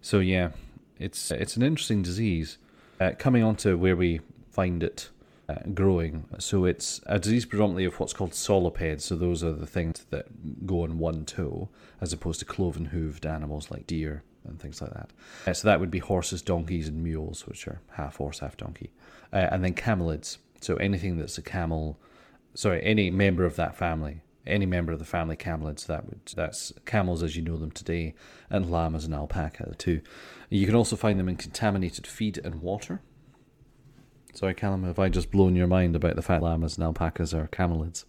So, 0.01 0.19
yeah, 0.19 0.51
it's 0.99 1.31
it's 1.31 1.57
an 1.57 1.63
interesting 1.63 2.03
disease. 2.03 2.59
Uh, 3.01 3.13
coming 3.19 3.43
on 3.43 3.57
to 3.57 3.77
where 3.77 3.97
we 3.97 4.21
find 4.51 4.83
it 4.83 5.11
uh, 5.49 5.55
growing. 5.75 6.25
So 6.39 6.65
it's 6.65 7.01
a 7.07 7.19
disease 7.19 7.47
predominantly 7.47 7.85
of 7.85 7.99
what's 7.99 8.13
called 8.13 8.33
solipeds. 8.33 9.03
So 9.03 9.17
those 9.17 9.43
are 9.43 9.53
the 9.53 9.67
things 9.67 10.05
that 10.11 10.67
go 10.67 10.83
on 10.83 10.99
one 10.99 11.25
toe, 11.25 11.69
as 12.01 12.13
opposed 12.13 12.41
to 12.41 12.47
cloven 12.47 12.91
hooved 12.93 13.27
animals 13.27 13.71
like 13.71 13.87
deer 13.87 14.23
and 14.47 14.61
things 14.61 14.81
like 14.81 14.93
that. 14.93 15.11
Uh, 15.47 15.53
so 15.53 15.69
that 15.69 15.81
would 15.81 15.91
be 15.91 15.99
horses, 15.99 16.43
donkeys, 16.43 16.89
and 16.89 17.03
mules, 17.03 17.47
which 17.47 17.67
are 17.67 17.81
half 17.93 18.17
horse, 18.17 18.41
half 18.41 18.57
donkey. 18.57 18.91
Uh, 19.33 19.49
and 19.51 19.65
then 19.65 19.75
camelids. 19.75 20.39
So 20.61 20.77
anything 20.77 21.19
that's 21.19 21.39
a 21.39 21.43
camel, 21.43 21.99
sorry, 22.55 22.83
any 22.85 23.11
member 23.11 23.45
of 23.45 23.57
that 23.57 23.77
family, 23.77 24.23
any 24.47 24.67
member 24.67 24.93
of 24.93 24.99
the 24.99 25.05
family 25.05 25.37
camelids, 25.37 25.87
that 25.87 26.07
would 26.07 26.21
that's 26.35 26.73
camels 26.85 27.23
as 27.23 27.37
you 27.37 27.43
know 27.43 27.57
them 27.57 27.71
today, 27.71 28.15
and 28.51 28.71
llamas 28.71 29.05
and 29.05 29.15
alpaca 29.15 29.75
too. 29.79 30.01
You 30.51 30.67
can 30.67 30.75
also 30.75 30.97
find 30.97 31.19
them 31.19 31.29
in 31.29 31.37
contaminated 31.37 32.07
feed 32.07 32.39
and 32.39 32.61
water. 32.61 33.01
Sorry, 34.35 34.55
Callum, 34.55 34.85
have 34.85 34.99
I 34.99 35.09
just 35.09 35.31
blown 35.31 35.57
your 35.57 35.67
mind 35.67 35.95
about 35.95 36.17
the 36.17 36.23
fact 36.23 36.43
llamas 36.43 36.77
and 36.77 36.85
alpacas 36.85 37.35
are 37.35 37.49
camelids? 37.49 38.05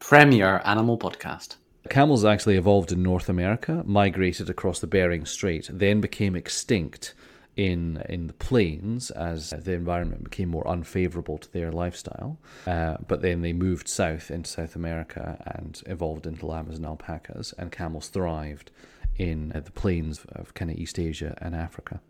Premier 0.00 0.60
animal 0.64 0.98
podcast. 0.98 1.56
Camels 1.90 2.24
actually 2.24 2.56
evolved 2.56 2.92
in 2.92 3.02
North 3.02 3.28
America, 3.28 3.82
migrated 3.86 4.50
across 4.50 4.80
the 4.80 4.86
Bering 4.86 5.24
Strait, 5.24 5.68
then 5.72 6.00
became 6.00 6.36
extinct 6.36 7.14
in 7.56 8.02
in 8.08 8.26
the 8.26 8.34
plains 8.34 9.10
as 9.10 9.50
the 9.50 9.72
environment 9.72 10.24
became 10.24 10.48
more 10.50 10.68
unfavorable 10.68 11.38
to 11.38 11.50
their 11.52 11.72
lifestyle. 11.72 12.38
Uh, 12.66 12.96
but 13.08 13.22
then 13.22 13.40
they 13.40 13.52
moved 13.52 13.88
south 13.88 14.30
into 14.30 14.48
South 14.48 14.76
America 14.76 15.42
and 15.46 15.82
evolved 15.86 16.26
into 16.26 16.46
llamas 16.46 16.76
and 16.76 16.86
alpacas, 16.86 17.54
and 17.58 17.72
camels 17.72 18.08
thrived 18.08 18.70
in 19.16 19.52
uh, 19.54 19.60
the 19.60 19.72
plains 19.72 20.24
of 20.32 20.52
kind 20.54 20.70
of 20.70 20.76
East 20.76 20.98
Asia 20.98 21.36
and 21.40 21.54
Africa. 21.54 22.00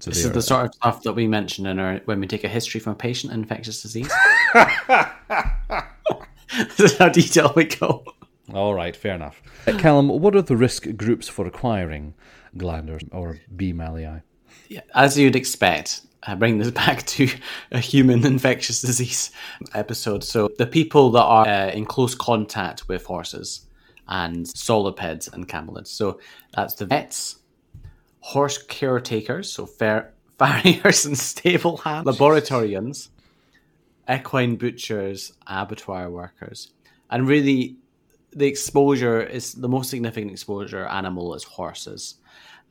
So 0.00 0.10
this 0.10 0.24
is 0.24 0.32
the 0.32 0.42
sort 0.42 0.66
of 0.66 0.74
stuff 0.74 1.02
that 1.04 1.12
we 1.12 1.28
mention 1.28 1.66
in 1.66 1.78
our 1.78 1.98
when 2.06 2.18
we 2.18 2.26
take 2.26 2.42
a 2.42 2.48
history 2.48 2.80
from 2.80 2.94
a 2.94 2.96
patient 2.96 3.32
infectious 3.32 3.82
disease. 3.82 4.12
this 6.76 6.80
is 6.80 6.98
how 6.98 7.08
detailed 7.08 7.54
we 7.54 7.64
go. 7.64 8.04
All 8.52 8.74
right, 8.74 8.94
fair 8.94 9.14
enough. 9.14 9.42
Uh, 9.66 9.78
Callum, 9.78 10.08
what 10.08 10.36
are 10.36 10.42
the 10.42 10.56
risk 10.56 10.86
groups 10.96 11.28
for 11.28 11.46
acquiring 11.46 12.14
glanders 12.56 13.02
or 13.10 13.40
B. 13.56 13.72
malii? 13.72 14.22
Yeah, 14.68 14.80
as 14.94 15.18
you'd 15.18 15.36
expect, 15.36 16.02
I 16.22 16.34
bring 16.34 16.58
this 16.58 16.70
back 16.82 17.04
to 17.06 17.28
a 17.70 17.78
human 17.78 18.26
infectious 18.26 18.82
disease 18.82 19.30
episode. 19.74 20.22
So 20.22 20.48
the 20.58 20.66
people 20.66 21.10
that 21.10 21.22
are 21.22 21.48
uh, 21.48 21.70
in 21.70 21.86
close 21.86 22.14
contact 22.14 22.88
with 22.88 23.04
horses 23.04 23.66
and 24.08 24.46
solipeds 24.46 25.32
and 25.32 25.48
camelids. 25.48 25.88
So 25.88 26.20
that's 26.54 26.74
the 26.74 26.86
vets, 26.86 27.36
horse 28.20 28.62
caretakers, 28.62 29.50
so 29.50 29.66
fair, 29.66 30.12
farriers 30.38 31.06
and 31.06 31.18
stable 31.18 31.78
hands, 31.78 32.06
laboratorians, 32.06 33.08
equine 34.10 34.56
butchers, 34.56 35.32
abattoir 35.46 36.10
workers, 36.10 36.72
and 37.10 37.28
really 37.28 37.76
the 38.32 38.46
exposure 38.46 39.22
is 39.22 39.52
the 39.54 39.68
most 39.68 39.90
significant 39.90 40.32
exposure 40.32 40.86
animal 40.86 41.34
is 41.34 41.44
horses, 41.44 42.16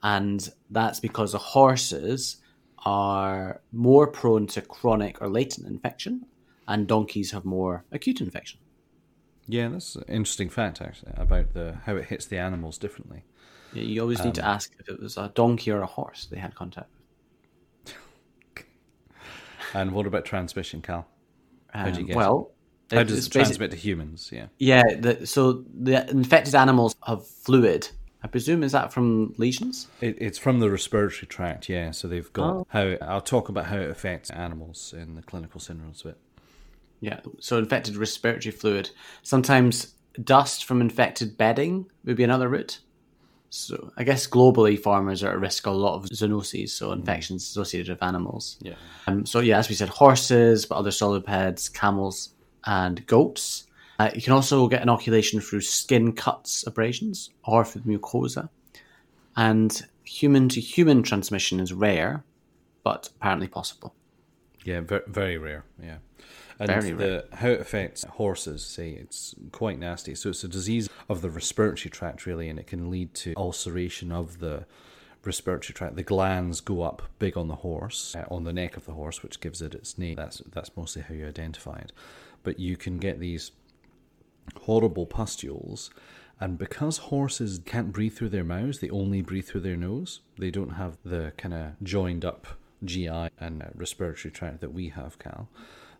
and 0.03 0.49
that's 0.69 0.99
because 0.99 1.31
the 1.31 1.37
horses 1.37 2.37
are 2.85 3.61
more 3.71 4.07
prone 4.07 4.47
to 4.47 4.61
chronic 4.61 5.21
or 5.21 5.29
latent 5.29 5.67
infection, 5.67 6.25
and 6.67 6.87
donkeys 6.87 7.31
have 7.31 7.45
more 7.45 7.85
acute 7.91 8.21
infection. 8.21 8.59
Yeah, 9.47 9.69
that's 9.69 9.95
an 9.95 10.03
interesting 10.07 10.49
fact 10.49 10.81
actually 10.81 11.11
about 11.15 11.53
the 11.53 11.77
how 11.85 11.95
it 11.95 12.05
hits 12.05 12.25
the 12.25 12.37
animals 12.37 12.77
differently. 12.77 13.23
Yeah, 13.73 13.83
you 13.83 14.01
always 14.01 14.19
need 14.19 14.29
um, 14.29 14.33
to 14.33 14.45
ask 14.45 14.73
if 14.79 14.89
it 14.89 14.99
was 15.01 15.17
a 15.17 15.31
donkey 15.35 15.71
or 15.71 15.81
a 15.81 15.85
horse 15.87 16.27
they 16.29 16.37
had 16.39 16.55
contact 16.55 16.89
with. 17.85 17.95
and 19.73 19.91
what 19.91 20.07
about 20.07 20.25
transmission, 20.25 20.81
Cal? 20.81 21.07
How 21.73 21.85
do 21.85 21.91
you 21.91 21.99
Um, 22.01 22.05
get? 22.07 22.15
well, 22.15 22.51
how 22.91 23.03
does 23.03 23.25
it 23.25 23.29
transmit 23.31 23.71
to 23.71 23.77
humans? 23.77 24.29
Yeah. 24.31 24.47
Yeah, 24.59 24.83
the, 24.99 25.25
so 25.27 25.63
the 25.73 26.09
infected 26.09 26.55
animals 26.55 26.95
have 27.05 27.25
fluid. 27.25 27.89
I 28.23 28.27
presume 28.27 28.61
is 28.63 28.71
that 28.73 28.93
from 28.93 29.33
lesions? 29.37 29.87
It, 29.99 30.17
it's 30.21 30.37
from 30.37 30.59
the 30.59 30.69
respiratory 30.69 31.25
tract, 31.27 31.69
yeah. 31.69 31.89
So 31.91 32.07
they've 32.07 32.31
got 32.33 32.55
Oh. 32.55 32.67
how 32.69 32.95
I'll 33.01 33.21
talk 33.21 33.49
about 33.49 33.65
how 33.65 33.77
it 33.77 33.89
affects 33.89 34.29
animals 34.29 34.93
in 34.95 35.15
the 35.15 35.23
clinical 35.23 35.59
syndromes 35.59 36.03
bit. 36.03 36.17
Yeah, 36.99 37.21
so 37.39 37.57
infected 37.57 37.97
respiratory 37.97 38.51
fluid. 38.51 38.91
Sometimes 39.23 39.95
dust 40.23 40.65
from 40.65 40.81
infected 40.81 41.35
bedding 41.35 41.89
would 42.05 42.15
be 42.17 42.23
another 42.23 42.47
route. 42.47 42.79
So 43.49 43.91
I 43.97 44.03
guess 44.03 44.27
globally, 44.27 44.79
farmers 44.79 45.23
are 45.23 45.31
at 45.31 45.39
risk 45.39 45.65
of 45.65 45.73
a 45.73 45.77
lot 45.77 45.95
of 45.95 46.05
zoonoses, 46.09 46.69
so 46.69 46.91
infections 46.91 47.43
associated 47.43 47.89
with 47.89 48.03
animals. 48.03 48.57
Yeah. 48.61 48.75
Um, 49.07 49.25
so 49.25 49.39
yeah, 49.39 49.57
as 49.57 49.67
we 49.67 49.75
said, 49.75 49.89
horses, 49.89 50.65
but 50.67 50.75
other 50.75 50.91
solipeds, 50.91 51.73
camels, 51.73 52.29
and 52.65 53.05
goats. 53.07 53.67
Uh, 53.99 54.09
you 54.15 54.21
can 54.21 54.33
also 54.33 54.67
get 54.67 54.81
inoculation 54.81 55.39
through 55.39 55.61
skin 55.61 56.13
cuts, 56.13 56.65
abrasions, 56.65 57.29
or 57.45 57.63
through 57.63 57.83
mucosa. 57.83 58.49
And 59.35 59.85
human 60.03 60.49
to 60.49 60.59
human 60.59 61.03
transmission 61.03 61.59
is 61.59 61.71
rare, 61.73 62.23
but 62.83 63.09
apparently 63.15 63.47
possible. 63.47 63.93
Yeah, 64.63 64.81
very, 64.81 65.03
very 65.07 65.37
rare. 65.37 65.65
Yeah, 65.81 65.97
and 66.61 66.69
Very 66.69 66.91
the 66.91 67.25
how 67.33 67.49
it 67.49 67.59
affects 67.59 68.03
horses, 68.03 68.63
say 68.63 68.91
it's 68.91 69.33
quite 69.51 69.79
nasty. 69.79 70.13
So 70.13 70.29
it's 70.29 70.43
a 70.43 70.47
disease 70.47 70.89
of 71.09 71.21
the 71.21 71.29
respiratory 71.29 71.89
tract, 71.89 72.27
really, 72.27 72.49
and 72.49 72.59
it 72.59 72.67
can 72.67 72.91
lead 72.91 73.15
to 73.15 73.33
ulceration 73.35 74.11
of 74.11 74.39
the 74.39 74.65
respiratory 75.25 75.73
tract. 75.73 75.95
The 75.95 76.03
glands 76.03 76.61
go 76.61 76.83
up 76.83 77.01
big 77.17 77.35
on 77.35 77.47
the 77.47 77.55
horse, 77.55 78.15
uh, 78.15 78.25
on 78.29 78.43
the 78.43 78.53
neck 78.53 78.77
of 78.77 78.85
the 78.85 78.93
horse, 78.93 79.23
which 79.23 79.39
gives 79.39 79.61
it 79.63 79.73
its 79.73 79.97
name. 79.97 80.15
That's 80.15 80.43
that's 80.51 80.75
mostly 80.77 81.01
how 81.01 81.15
you 81.15 81.27
identify 81.27 81.79
it. 81.79 81.93
But 82.43 82.59
you 82.59 82.77
can 82.77 82.97
get 82.97 83.19
these 83.19 83.51
horrible 84.61 85.05
pustules. 85.05 85.91
And 86.39 86.57
because 86.57 86.97
horses 86.97 87.59
can't 87.65 87.91
breathe 87.91 88.15
through 88.15 88.29
their 88.29 88.43
mouths, 88.43 88.79
they 88.79 88.89
only 88.89 89.21
breathe 89.21 89.45
through 89.45 89.61
their 89.61 89.77
nose. 89.77 90.21
They 90.37 90.49
don't 90.49 90.71
have 90.71 90.97
the 91.05 91.33
kind 91.37 91.53
of 91.53 91.73
joined 91.83 92.25
up 92.25 92.47
GI 92.83 93.29
and 93.39 93.61
uh, 93.61 93.67
respiratory 93.75 94.31
tract 94.31 94.61
that 94.61 94.73
we 94.73 94.89
have, 94.89 95.19
Cal. 95.19 95.49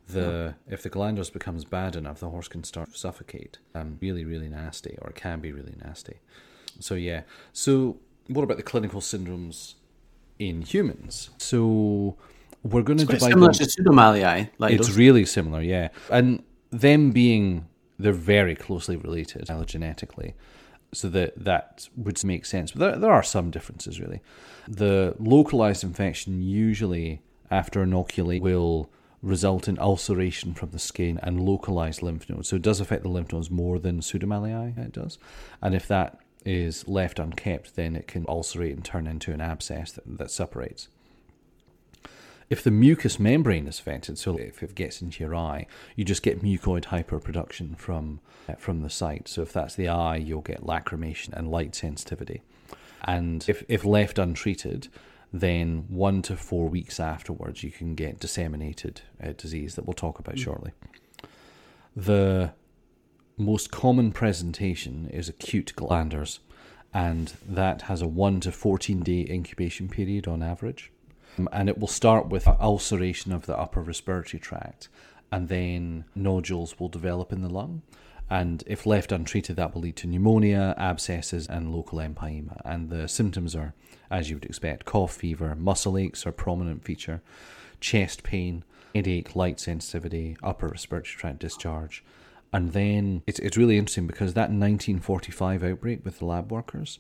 The 0.07 0.55
if 0.67 0.81
the 0.83 0.89
glandus 0.89 1.31
becomes 1.31 1.63
bad 1.63 1.95
enough, 1.95 2.19
the 2.19 2.29
horse 2.29 2.47
can 2.47 2.63
start 2.63 2.91
to 2.91 2.97
suffocate. 2.97 3.59
Um, 3.75 3.97
really, 4.01 4.25
really 4.25 4.49
nasty, 4.49 4.97
or 5.01 5.11
it 5.11 5.15
can 5.15 5.39
be 5.39 5.51
really 5.51 5.75
nasty. 5.81 6.19
So 6.79 6.95
yeah. 6.95 7.21
So 7.53 7.97
what 8.27 8.43
about 8.43 8.57
the 8.57 8.63
clinical 8.63 8.99
syndromes 8.99 9.75
in 10.39 10.63
humans? 10.63 11.29
So 11.37 12.17
we're 12.63 12.83
going 12.83 12.99
to 12.99 13.05
divide 13.05 13.31
similar 13.31 13.51
them- 13.51 13.53
to 13.53 13.63
pseudomallii. 13.65 14.23
Eh? 14.23 14.45
Like 14.57 14.73
it's 14.73 14.87
those- 14.87 14.97
really 14.97 15.25
similar, 15.25 15.61
yeah. 15.61 15.89
And 16.09 16.43
them 16.69 17.11
being 17.11 17.67
they're 17.99 18.11
very 18.13 18.55
closely 18.55 18.95
related 18.95 19.47
allogenetically, 19.47 20.33
so 20.93 21.07
that 21.09 21.43
that 21.43 21.87
would 21.95 22.23
make 22.23 22.45
sense. 22.45 22.71
But 22.71 22.79
there, 22.79 22.99
there 22.99 23.11
are 23.11 23.23
some 23.23 23.51
differences 23.51 23.99
really. 23.99 24.21
The 24.67 25.15
localized 25.19 25.83
infection 25.83 26.41
usually 26.41 27.21
after 27.49 27.83
inoculate 27.83 28.41
will 28.41 28.89
result 29.21 29.67
in 29.67 29.77
ulceration 29.77 30.53
from 30.55 30.71
the 30.71 30.79
skin 30.79 31.19
and 31.21 31.39
localized 31.39 32.01
lymph 32.01 32.27
nodes. 32.29 32.49
So 32.49 32.55
it 32.55 32.63
does 32.63 32.79
affect 32.79 33.03
the 33.03 33.09
lymph 33.09 33.31
nodes 33.31 33.51
more 33.51 33.77
than 33.77 33.99
pseudomallii 33.99 34.77
eh, 34.77 34.81
it 34.81 34.93
does. 34.93 35.19
And 35.61 35.75
if 35.75 35.87
that 35.87 36.17
is 36.43 36.87
left 36.87 37.19
unkept, 37.19 37.75
then 37.75 37.95
it 37.95 38.07
can 38.07 38.25
ulcerate 38.27 38.73
and 38.73 38.83
turn 38.83 39.05
into 39.05 39.31
an 39.31 39.41
abscess 39.41 39.91
that, 39.91 40.17
that 40.17 40.31
separates. 40.31 40.87
If 42.51 42.63
the 42.63 42.69
mucous 42.69 43.17
membrane 43.17 43.65
is 43.65 43.79
affected, 43.79 44.17
so 44.17 44.35
if 44.35 44.61
it 44.61 44.75
gets 44.75 45.01
into 45.01 45.23
your 45.23 45.33
eye, 45.33 45.67
you 45.95 46.03
just 46.03 46.21
get 46.21 46.43
mucoid 46.43 46.83
hyperproduction 46.83 47.77
from 47.77 48.19
uh, 48.49 48.55
from 48.55 48.81
the 48.81 48.89
site. 48.89 49.29
So 49.29 49.41
if 49.41 49.53
that's 49.53 49.75
the 49.75 49.87
eye, 49.87 50.17
you'll 50.17 50.41
get 50.41 50.65
lacrimation 50.65 51.31
and 51.31 51.49
light 51.49 51.73
sensitivity. 51.75 52.41
And 53.05 53.45
if, 53.47 53.63
if 53.69 53.85
left 53.85 54.19
untreated, 54.19 54.89
then 55.31 55.85
one 55.87 56.21
to 56.23 56.35
four 56.35 56.67
weeks 56.67 56.99
afterwards, 56.99 57.63
you 57.63 57.71
can 57.71 57.95
get 57.95 58.19
disseminated 58.19 58.99
uh, 59.23 59.31
disease 59.37 59.75
that 59.75 59.85
we'll 59.85 59.93
talk 59.93 60.19
about 60.19 60.37
shortly. 60.37 60.71
The 61.95 62.51
most 63.37 63.71
common 63.71 64.11
presentation 64.11 65.09
is 65.09 65.29
acute 65.29 65.71
glanders, 65.77 66.41
and 66.93 67.31
that 67.47 67.83
has 67.83 68.01
a 68.01 68.07
1 68.09 68.41
to 68.41 68.51
14 68.51 68.99
day 69.03 69.25
incubation 69.29 69.87
period 69.87 70.27
on 70.27 70.43
average. 70.43 70.90
Um, 71.37 71.49
And 71.51 71.69
it 71.69 71.77
will 71.77 71.87
start 71.87 72.29
with 72.29 72.47
ulceration 72.47 73.31
of 73.31 73.45
the 73.45 73.57
upper 73.57 73.81
respiratory 73.81 74.39
tract, 74.39 74.89
and 75.31 75.47
then 75.47 76.05
nodules 76.15 76.79
will 76.79 76.89
develop 76.89 77.31
in 77.31 77.41
the 77.41 77.49
lung. 77.49 77.81
And 78.29 78.63
if 78.65 78.85
left 78.85 79.11
untreated, 79.11 79.57
that 79.57 79.73
will 79.73 79.81
lead 79.81 79.97
to 79.97 80.07
pneumonia, 80.07 80.73
abscesses, 80.77 81.47
and 81.47 81.73
local 81.75 81.99
empyema. 81.99 82.61
And 82.63 82.89
the 82.89 83.07
symptoms 83.09 83.55
are, 83.55 83.73
as 84.09 84.29
you 84.29 84.37
would 84.37 84.45
expect, 84.45 84.85
cough, 84.85 85.13
fever, 85.13 85.53
muscle 85.53 85.97
aches 85.97 86.25
are 86.25 86.31
prominent 86.31 86.85
feature, 86.85 87.21
chest 87.81 88.23
pain, 88.23 88.63
headache, 88.95 89.35
light 89.35 89.59
sensitivity, 89.59 90.37
upper 90.41 90.69
respiratory 90.69 91.17
tract 91.17 91.39
discharge. 91.39 92.03
And 92.53 92.71
then 92.71 93.23
it's, 93.27 93.39
it's 93.39 93.57
really 93.57 93.77
interesting 93.77 94.07
because 94.07 94.33
that 94.33 94.49
1945 94.49 95.63
outbreak 95.63 96.05
with 96.05 96.19
the 96.19 96.25
lab 96.25 96.51
workers, 96.51 96.99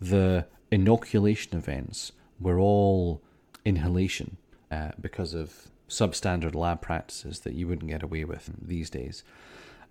the 0.00 0.46
inoculation 0.70 1.56
events 1.56 2.12
were 2.40 2.58
all 2.58 3.22
inhalation 3.66 4.36
uh, 4.70 4.92
because 5.00 5.34
of 5.34 5.68
substandard 5.88 6.54
lab 6.54 6.80
practices 6.80 7.40
that 7.40 7.54
you 7.54 7.66
wouldn't 7.68 7.90
get 7.90 8.02
away 8.02 8.24
with 8.24 8.50
these 8.60 8.88
days. 8.88 9.22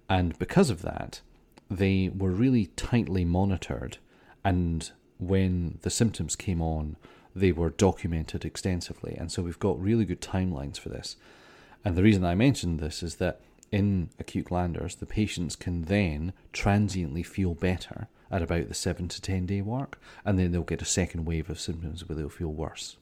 And 0.10 0.38
because 0.40 0.70
of 0.70 0.82
that, 0.82 1.22
they 1.70 2.10
were 2.10 2.32
really 2.32 2.68
tightly 2.76 3.26
monitored. 3.26 3.98
And 4.44 4.90
when 5.20 5.80
the 5.82 5.90
symptoms 5.90 6.36
came 6.36 6.62
on, 6.62 6.96
they 7.36 7.52
were 7.52 7.70
documented 7.70 8.46
extensively. 8.46 9.16
And 9.20 9.32
so 9.32 9.44
we've 9.44 9.60
got 9.60 9.82
really 9.82 10.06
good 10.06 10.22
timelines 10.22 10.80
for 10.80 10.90
this. 10.90 11.18
And 11.84 11.96
the 11.96 12.04
reason 12.04 12.24
I 12.24 12.36
mentioned 12.36 12.80
this 12.80 13.04
is 13.04 13.16
that 13.16 13.42
in 13.72 14.10
acute 14.20 14.46
glanders, 14.46 14.96
the 14.96 15.06
patients 15.06 15.56
can 15.56 15.84
then 15.84 16.34
transiently 16.54 17.24
feel 17.24 17.54
better 17.54 18.08
at 18.32 18.42
about 18.42 18.68
the 18.70 18.74
seven 18.74 19.08
to 19.10 19.22
ten 19.22 19.46
day 19.46 19.62
mark, 19.62 20.00
and 20.24 20.40
then 20.40 20.52
they'll 20.52 20.64
get 20.64 20.82
a 20.82 20.86
second 20.86 21.26
wave 21.26 21.50
of 21.50 21.60
symptoms 21.60 22.08
where 22.08 22.16
they'll 22.16 22.30
feel 22.30 22.54
worse. 22.54 22.98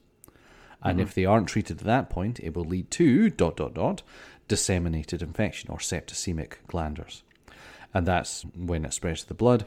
And 0.84 0.98
mm-hmm. 0.98 1.08
if 1.08 1.14
they 1.14 1.24
aren't 1.24 1.48
treated 1.48 1.78
at 1.78 1.86
that 1.86 2.10
point, 2.10 2.38
it 2.40 2.54
will 2.54 2.64
lead 2.64 2.90
to 2.92 3.30
dot 3.30 3.56
dot 3.56 3.74
dot 3.74 4.02
disseminated 4.46 5.22
infection 5.22 5.70
or 5.70 5.78
septicemic 5.78 6.56
glanders. 6.66 7.22
And 7.94 8.06
that's 8.06 8.42
when 8.54 8.84
it 8.84 8.92
spreads 8.92 9.22
to 9.22 9.28
the 9.28 9.34
blood. 9.34 9.66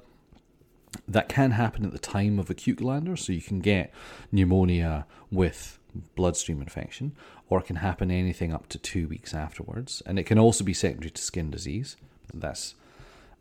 That 1.07 1.29
can 1.29 1.51
happen 1.51 1.85
at 1.85 1.91
the 1.91 1.99
time 1.99 2.39
of 2.39 2.49
acute 2.49 2.77
glanders, 2.77 3.25
so 3.25 3.33
you 3.33 3.41
can 3.41 3.59
get 3.59 3.93
pneumonia 4.31 5.05
with 5.31 5.79
bloodstream 6.15 6.61
infection, 6.61 7.13
or 7.49 7.59
it 7.59 7.65
can 7.65 7.77
happen 7.77 8.11
anything 8.11 8.53
up 8.53 8.67
to 8.69 8.77
two 8.77 9.07
weeks 9.07 9.33
afterwards. 9.33 10.03
And 10.05 10.19
it 10.19 10.25
can 10.25 10.37
also 10.37 10.63
be 10.63 10.73
secondary 10.73 11.11
to 11.11 11.21
skin 11.21 11.49
disease. 11.49 11.97
That's 12.33 12.75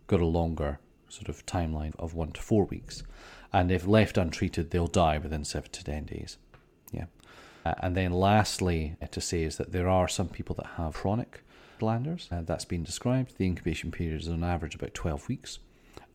got 0.07 0.21
a 0.21 0.27
longer 0.27 0.79
sort 1.09 1.29
of 1.29 1.45
timeline 1.47 1.95
of 1.99 2.15
one 2.15 2.33
to 2.33 2.41
four 2.41 2.65
weeks. 2.65 3.03
And 3.53 3.71
if 3.71 3.87
left 3.87 4.19
untreated, 4.19 4.71
they'll 4.71 4.87
die 4.87 5.19
within 5.19 5.45
seven 5.45 5.71
to 5.73 5.85
ten 5.85 6.05
days. 6.05 6.39
Uh, 7.67 7.75
and 7.81 7.97
then 7.97 8.13
lastly, 8.13 8.95
uh, 9.03 9.07
to 9.07 9.21
say 9.21 9.43
is 9.43 9.57
that 9.57 9.73
there 9.73 9.89
are 9.89 10.07
some 10.07 10.29
people 10.29 10.55
that 10.55 10.67
have 10.77 10.95
chronic 10.95 11.41
glanders. 11.81 12.29
Uh, 12.31 12.43
that's 12.43 12.65
been 12.65 12.85
described. 12.85 13.37
The 13.39 13.47
incubation 13.47 13.91
period 13.91 14.21
is 14.21 14.29
on 14.29 14.45
average 14.45 14.77
about 14.77 14.95
12 14.95 15.29
weeks. 15.29 15.59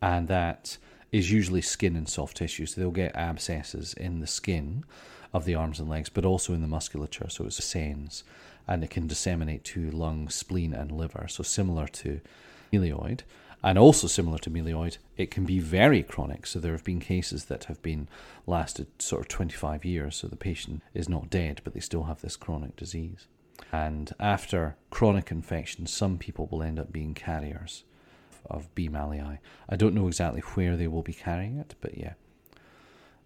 And 0.02 0.30
that 0.30 0.78
is 1.12 1.30
usually 1.30 1.62
skin 1.62 1.98
and 1.98 2.08
soft 2.08 2.38
tissue. 2.38 2.66
So 2.66 2.80
they'll 2.80 2.92
get 2.92 3.16
abscesses 3.16 3.94
in 3.94 4.22
the 4.22 4.28
skin 4.28 4.86
of 5.34 5.44
the 5.44 5.56
arms 5.56 5.82
and 5.82 5.90
legs, 5.90 6.08
but 6.08 6.24
also 6.24 6.54
in 6.54 6.62
the 6.62 6.68
musculature. 6.68 7.28
So 7.30 7.46
it's 7.46 7.62
sens. 7.62 8.24
And 8.66 8.82
it 8.82 8.90
can 8.90 9.08
disseminate 9.08 9.66
to 9.66 9.92
lung, 9.92 10.30
spleen, 10.30 10.74
and 10.74 10.90
liver. 10.90 11.26
So 11.28 11.44
similar 11.44 11.88
to 11.88 12.22
melioid. 12.72 13.22
And 13.64 13.78
also 13.78 14.08
similar 14.08 14.40
to 14.40 14.50
melioid, 14.50 14.98
it 15.18 15.30
can 15.30 15.46
be 15.46 15.60
very 15.60 16.02
chronic. 16.02 16.48
So 16.48 16.60
there 16.60 16.72
have 16.72 16.84
been 16.84 17.00
cases 17.00 17.46
that 17.46 17.66
have 17.66 17.82
been 17.82 18.08
lasted 18.48 18.88
sort 19.00 19.22
of 19.22 19.28
25 19.28 19.86
years. 19.86 20.16
So 20.16 20.28
the 20.28 20.36
patient 20.36 20.82
is 20.94 21.08
not 21.08 21.30
dead, 21.30 21.62
but 21.64 21.74
they 21.74 21.80
still 21.80 22.04
have 22.04 22.22
this 22.22 22.36
chronic 22.36 22.76
disease. 22.76 23.28
And 23.72 24.14
after 24.20 24.76
chronic 24.90 25.32
infection, 25.32 25.86
some 25.86 26.18
people 26.18 26.48
will 26.48 26.64
end 26.64 26.80
up 26.80 26.92
being 26.92 27.14
carriers 27.14 27.84
of 28.50 28.74
B. 28.74 28.90
malii. 28.90 29.38
I 29.70 29.76
don't 29.76 29.94
know 29.94 30.08
exactly 30.08 30.42
where 30.42 30.76
they 30.76 30.88
will 30.88 31.04
be 31.04 31.14
carrying 31.14 31.58
it, 31.58 31.76
but 31.82 31.98
yeah. 31.98 32.14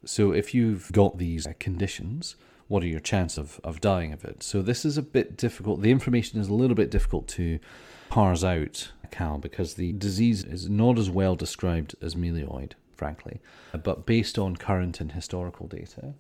So 0.04 0.32
if 0.32 0.54
you've 0.54 0.92
got 0.92 1.18
these 1.18 1.48
conditions, 1.60 2.36
what 2.68 2.84
are 2.84 2.88
your 2.88 3.00
chances 3.00 3.38
of, 3.38 3.60
of 3.63 3.82
dying 3.82 4.13
of 4.13 4.25
it? 4.25 4.44
So 4.44 4.62
this 4.62 4.86
is 4.86 4.98
a 4.98 5.01
bit 5.01 5.38
difficult. 5.38 5.82
The 5.82 5.92
information 5.92 6.39
is 6.39 6.48
a 6.48 6.54
little 6.54 6.75
bit 6.75 6.92
difficult 6.92 7.27
to 7.30 7.60
parse 8.09 8.43
out, 8.43 8.91
Cal, 9.12 9.38
because 9.38 9.74
the 9.75 9.93
disease 9.93 10.43
is 10.43 10.69
not 10.69 10.97
as 10.97 11.09
well 11.09 11.35
described 11.35 11.95
as 12.01 12.15
melioid, 12.15 12.74
frankly. 12.95 13.41
But 13.71 14.05
based 14.05 14.38
on 14.38 14.55
current 14.55 15.00
and 15.01 15.12
historical 15.12 15.67
data, 15.67 16.13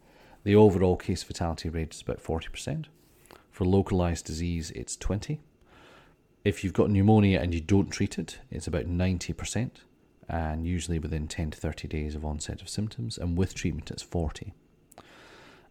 the 0.43 0.55
overall 0.55 0.95
case 0.95 1.23
fatality 1.23 1.69
rate 1.69 1.93
is 1.93 2.01
about 2.01 2.23
40%. 2.23 2.85
For 3.51 3.65
localized 3.65 4.25
disease, 4.25 4.71
it's 4.71 4.95
20. 4.97 5.39
If 6.43 6.63
you've 6.63 6.73
got 6.73 6.91
pneumonia 6.91 7.39
and 7.39 7.53
you 7.53 7.61
don't 7.61 7.89
treat 7.89 8.19
it, 8.19 8.39
it's 8.51 8.67
about 8.67 8.85
90%, 8.85 9.71
and 10.29 10.67
usually 10.67 10.99
within 10.99 11.27
10 11.27 11.51
to 11.51 11.57
30 11.57 11.87
days 11.87 12.15
of 12.15 12.23
onset 12.23 12.61
of 12.61 12.69
symptoms, 12.69 13.17
and 13.17 13.37
with 13.37 13.55
treatment, 13.55 13.89
it's 13.89 14.03
40. 14.03 14.53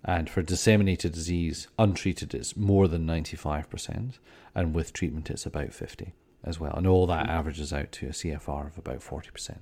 And 0.05 0.29
for 0.29 0.43
disseminated 0.43 1.13
disease, 1.13 1.69
untreated, 1.79 2.35
it's 2.35 2.57
more 2.57 2.89
than 2.89 3.07
95%, 3.07 4.19
and 4.55 4.75
with 4.75 4.93
treatment, 4.93 5.31
it's 5.31 5.47
about 5.47 5.73
50 5.73 6.13
as 6.45 6.61
well. 6.61 6.75
And 6.77 6.87
all 6.87 7.07
that 7.07 7.29
averages 7.29 7.73
out 7.73 7.91
to 7.93 8.09
a 8.09 8.11
CFR 8.11 8.67
of 8.67 8.77
about 8.77 9.01
40%. 9.01 9.57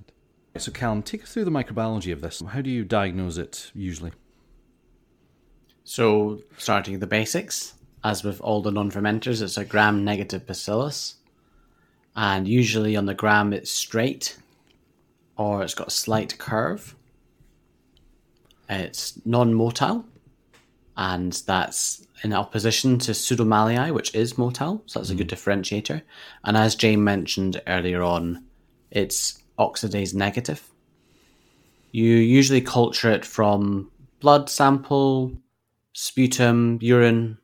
So, 0.57 0.71
Callum, 0.71 1.01
take 1.01 1.23
us 1.23 1.33
through 1.33 1.45
the 1.45 1.51
microbiology 1.51 2.11
of 2.11 2.21
this. 2.21 2.43
How 2.45 2.61
do 2.61 2.69
you 2.69 2.83
diagnose 2.83 3.37
it 3.37 3.71
usually? 3.73 4.11
So, 5.85 6.41
starting 6.57 6.93
with 6.93 7.01
the 7.01 7.07
basics, 7.07 7.73
as 8.03 8.23
with 8.23 8.39
all 8.41 8.61
the 8.61 8.71
non 8.71 8.91
fermenters, 8.91 9.41
it's 9.41 9.57
a 9.57 9.65
gram 9.65 10.03
negative 10.03 10.45
bacillus. 10.45 11.15
And 12.15 12.47
usually 12.47 12.95
on 12.95 13.05
the 13.05 13.15
gram, 13.15 13.53
it's 13.53 13.71
straight 13.71 14.37
or 15.35 15.63
it's 15.63 15.73
got 15.73 15.87
a 15.87 15.91
slight 15.91 16.37
curve. 16.37 16.95
It's 18.69 19.19
non 19.25 19.53
motile, 19.53 20.05
and 20.97 21.33
that's 21.45 22.05
in 22.23 22.33
opposition 22.33 22.97
to 22.99 23.11
pseudomallii, 23.11 23.93
which 23.93 24.13
is 24.15 24.33
motile. 24.33 24.81
So 24.85 24.99
that's 24.99 25.09
a 25.09 25.15
good 25.15 25.29
differentiator. 25.29 26.01
And 26.43 26.57
as 26.57 26.75
Jane 26.75 27.03
mentioned 27.03 27.61
earlier 27.67 28.01
on, 28.01 28.45
it's 28.91 29.41
oxidase 29.59 30.13
negative. 30.13 30.69
You 31.91 32.05
usually 32.05 32.61
culture 32.61 33.11
it 33.11 33.25
from 33.25 33.91
blood 34.19 34.49
sample, 34.49 35.33
sputum, 35.93 36.79
urine, 36.81 37.37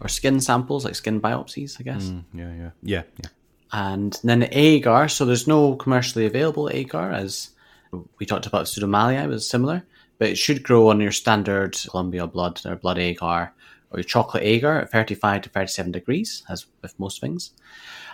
or 0.00 0.08
skin 0.08 0.40
samples, 0.40 0.84
like 0.84 0.94
skin 0.94 1.20
biopsies, 1.20 1.76
I 1.78 1.84
guess. 1.84 2.06
Mm, 2.06 2.24
yeah, 2.34 2.54
yeah, 2.54 2.70
yeah, 2.82 3.02
yeah. 3.22 3.30
And 3.72 4.18
then 4.24 4.40
the 4.40 4.58
agar, 4.58 5.08
so 5.08 5.24
there's 5.24 5.46
no 5.46 5.76
commercially 5.76 6.26
available 6.26 6.68
agar, 6.72 7.12
as 7.12 7.50
we 8.18 8.26
talked 8.26 8.46
about 8.46 8.66
pseudomallii 8.66 9.28
was 9.28 9.48
similar, 9.48 9.84
but 10.18 10.28
it 10.28 10.38
should 10.38 10.62
grow 10.62 10.88
on 10.88 11.00
your 11.00 11.12
standard 11.12 11.76
Columbia 11.90 12.26
blood 12.26 12.60
or 12.64 12.76
blood 12.76 12.98
agar 12.98 13.52
or 13.90 13.98
your 13.98 14.04
chocolate 14.04 14.42
agar 14.42 14.80
at 14.80 14.90
35 14.90 15.42
to 15.42 15.48
37 15.50 15.92
degrees, 15.92 16.42
as 16.48 16.66
with 16.80 16.98
most 16.98 17.20
things. 17.20 17.52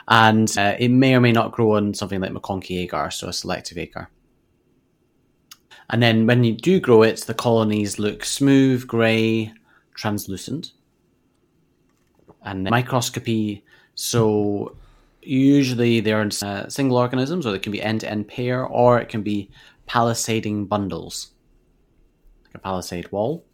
And 0.09 0.53
uh, 0.59 0.75
it 0.79 0.89
may 0.89 1.15
or 1.15 1.21
may 1.21 1.33
not 1.33 1.53
grow 1.53 1.77
on 1.77 1.95
something 1.95 2.21
like 2.21 2.33
MacConkey 2.33 2.79
agar, 2.79 3.11
so 3.11 3.29
a 3.29 3.33
selective 3.33 3.79
agar. 3.79 4.11
And 5.91 6.03
then 6.03 6.27
when 6.27 6.45
you 6.45 6.55
do 6.55 6.81
grow 6.81 7.03
it, 7.03 7.21
the 7.21 7.35
colonies 7.35 7.99
look 7.99 8.25
smooth, 8.25 8.87
grey, 8.87 9.53
translucent. 9.95 10.73
And 12.43 12.65
microscopy, 12.65 13.65
so 13.95 14.77
usually 15.23 16.01
they're 16.01 16.23
in 16.23 16.31
uh, 16.43 16.69
single 16.69 16.97
organisms, 16.97 17.47
or 17.47 17.53
they 17.53 17.59
can 17.59 17.73
be 17.73 17.83
end 17.83 18.01
to 18.01 18.11
end 18.11 18.29
pair, 18.29 18.65
or 18.65 18.99
it 18.99 19.09
can 19.09 19.23
be 19.23 19.51
palisading 19.87 20.69
bundles, 20.69 21.33
like 22.49 22.55
a 22.55 22.59
palisade 22.59 23.13
wall. 23.13 23.45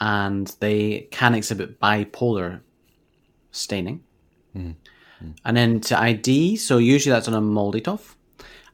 And 0.00 0.48
they 0.58 1.08
can 1.10 1.34
exhibit 1.34 1.78
bipolar 1.78 2.60
staining. 3.52 4.02
Mm-hmm. 4.56 5.30
And 5.44 5.56
then 5.56 5.80
to 5.82 5.98
ID, 5.98 6.56
so 6.56 6.78
usually 6.78 7.12
that's 7.12 7.28
on 7.28 7.34
a 7.34 7.40
MALDI-TOF. 7.40 8.16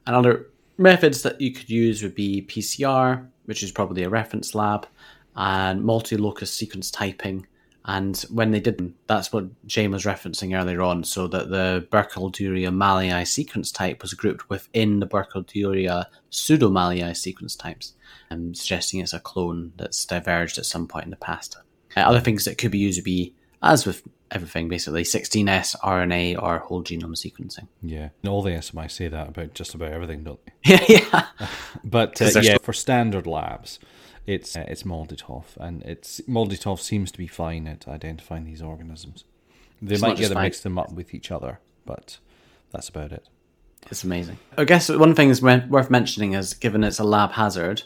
And 0.07 0.15
other 0.15 0.47
methods 0.77 1.21
that 1.21 1.39
you 1.39 1.53
could 1.53 1.69
use 1.69 2.01
would 2.01 2.15
be 2.15 2.41
PCR, 2.47 3.27
which 3.45 3.61
is 3.61 3.71
probably 3.71 4.03
a 4.03 4.09
reference 4.09 4.55
lab, 4.55 4.87
and 5.35 5.83
multi-locus 5.83 6.51
sequence 6.51 6.89
typing. 6.89 7.45
And 7.85 8.17
when 8.29 8.51
they 8.51 8.59
did 8.59 8.77
them, 8.77 8.95
that's 9.07 9.31
what 9.33 9.45
Jane 9.65 9.91
was 9.91 10.03
referencing 10.05 10.55
earlier 10.59 10.81
on, 10.81 11.03
so 11.03 11.27
that 11.27 11.49
the 11.49 11.87
Burkholderia 11.91 12.69
mallii 12.69 13.25
sequence 13.25 13.71
type 13.71 14.01
was 14.01 14.13
grouped 14.13 14.49
within 14.49 14.99
the 14.99 15.07
Burkholderia 15.07 16.05
pseudomallii 16.31 17.15
sequence 17.15 17.55
types, 17.55 17.93
and 18.29 18.55
suggesting 18.57 18.99
it's 18.99 19.13
a 19.13 19.19
clone 19.19 19.71
that's 19.77 20.05
diverged 20.05 20.57
at 20.57 20.65
some 20.65 20.87
point 20.87 21.05
in 21.05 21.11
the 21.11 21.15
past. 21.17 21.57
Uh, 21.95 22.01
other 22.01 22.19
things 22.19 22.45
that 22.45 22.57
could 22.57 22.71
be 22.71 22.77
used 22.77 22.99
would 22.99 23.05
be, 23.05 23.33
as 23.63 23.85
with 23.85 24.03
everything, 24.31 24.67
basically 24.69 25.03
16S 25.03 25.75
RNA 25.79 26.41
or 26.41 26.59
whole 26.59 26.83
genome 26.83 27.15
sequencing. 27.15 27.67
Yeah, 27.81 28.09
and 28.21 28.29
all 28.29 28.43
the 28.43 28.51
SMI 28.51 28.91
say 28.91 29.07
that 29.07 29.29
about 29.29 29.53
just 29.55 29.73
about 29.73 29.91
everything, 29.91 30.23
don't 30.23 30.39
they? 30.45 30.53
yeah, 30.65 30.85
yeah. 31.09 31.47
But 31.83 32.21
uh, 32.21 32.25
'Cause 32.25 32.33
they're 32.35 32.43
yeah, 32.43 32.57
for 32.61 32.73
standard 32.73 33.25
labs, 33.25 33.79
it's 34.29 34.55
uh, 34.55 34.65
it's 34.67 34.83
MALDI-TOF, 34.83 35.57
and 35.57 35.81
it's 35.83 36.21
MALDI-TOF 36.21 36.79
seems 36.79 37.11
to 37.11 37.17
be 37.17 37.25
fine 37.25 37.67
at 37.67 37.87
identifying 37.87 38.45
these 38.45 38.61
organisms. 38.61 39.23
They 39.81 39.95
It's 39.95 40.01
might 40.01 40.17
get 40.17 40.29
to 40.29 40.39
mix 40.39 40.59
them 40.59 40.77
up 40.77 40.91
with 40.91 41.15
each 41.15 41.31
other, 41.31 41.59
but 41.85 42.19
that's 42.71 42.89
about 42.89 43.11
it. 43.11 43.27
It's 43.89 44.03
amazing. 44.03 44.37
I 44.55 44.65
guess 44.65 44.89
one 44.89 45.15
thing 45.15 45.29
is 45.29 45.41
worth 45.41 45.89
mentioning 45.89 46.33
is 46.33 46.53
given 46.53 46.83
it's 46.83 46.99
a 46.99 47.03
lab 47.03 47.31
hazard, 47.31 47.83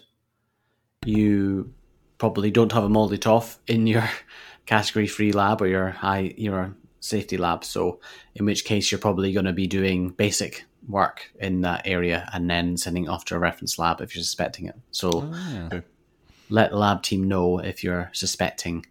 you 1.06 1.74
probably 2.18 2.52
don't 2.52 2.72
have 2.74 2.84
a 2.84 2.90
moldy 2.90 3.18
toff 3.18 3.60
in 3.68 3.88
your 3.88 4.10
category 4.66 5.08
free 5.08 5.32
lab 5.32 5.62
or 5.62 5.68
your 5.68 5.92
high 5.92 6.34
your 6.36 6.76
safety 7.00 7.38
lab. 7.38 7.64
So 7.64 8.02
in 8.36 8.46
which 8.46 8.66
case 8.66 8.92
you're 8.92 9.00
probably 9.00 9.32
going 9.32 9.46
to 9.46 9.54
be 9.54 9.68
doing 9.68 10.10
basic 10.10 10.66
work 10.90 11.32
in 11.40 11.62
that 11.62 11.84
area 11.86 12.30
and 12.34 12.50
then 12.50 12.76
sending 12.76 13.06
it 13.06 13.10
off 13.10 13.24
to 13.26 13.36
a 13.36 13.40
reference 13.40 13.80
lab 13.80 14.02
if 14.02 14.14
you're 14.14 14.24
suspecting 14.24 14.66
it. 14.66 14.76
So 14.92 15.32
yeah. 15.72 15.82
Let 16.54 16.70
the 16.70 16.78
lab 16.78 17.02
team 17.02 17.28
know 17.28 17.58
if 17.58 17.84
you're 17.84 18.12
suspecting 18.13 18.86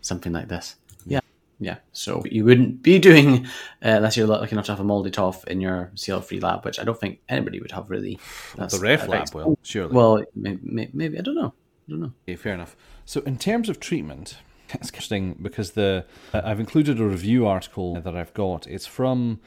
something 0.00 0.32
like 0.32 0.48
this. 0.48 0.76
Yeah. 1.04 1.20
Yeah, 1.60 1.78
so 1.92 2.22
you 2.24 2.44
wouldn't 2.44 2.82
be 2.82 3.00
doing 3.00 3.44
uh, 3.84 3.98
unless 3.98 4.16
you're 4.16 4.28
lucky 4.28 4.52
enough 4.52 4.66
to 4.66 4.72
have 4.72 4.80
a 4.80 4.84
moldy 4.84 5.10
toff 5.10 5.44
in 5.48 5.60
your 5.60 5.90
CL-free 5.96 6.38
lab, 6.38 6.64
which 6.64 6.78
I 6.78 6.84
don't 6.84 6.98
think 6.98 7.18
anybody 7.28 7.60
would 7.60 7.72
have 7.72 7.90
really. 7.90 8.18
That's, 8.56 8.78
the 8.78 8.80
ref 8.80 9.08
lab 9.08 9.34
will, 9.34 9.58
surely. 9.62 9.92
Well, 9.92 10.24
maybe, 10.36 10.88
maybe 10.92 11.18
I 11.18 11.20
don't 11.20 11.34
know. 11.34 11.52
I 11.88 11.90
don't 11.90 12.00
know. 12.00 12.12
Okay, 12.28 12.36
fair 12.36 12.54
enough. 12.54 12.76
So, 13.04 13.22
in 13.22 13.38
terms 13.38 13.68
of 13.68 13.80
treatment, 13.80 14.36
it's 14.70 14.88
interesting 14.88 15.36
because 15.42 15.72
the 15.72 16.04
uh, 16.32 16.42
I've 16.44 16.60
included 16.60 17.00
a 17.00 17.04
review 17.04 17.44
article 17.46 18.00
that 18.02 18.16
I've 18.16 18.34
got. 18.34 18.68
It's 18.68 18.86
from 18.86 19.40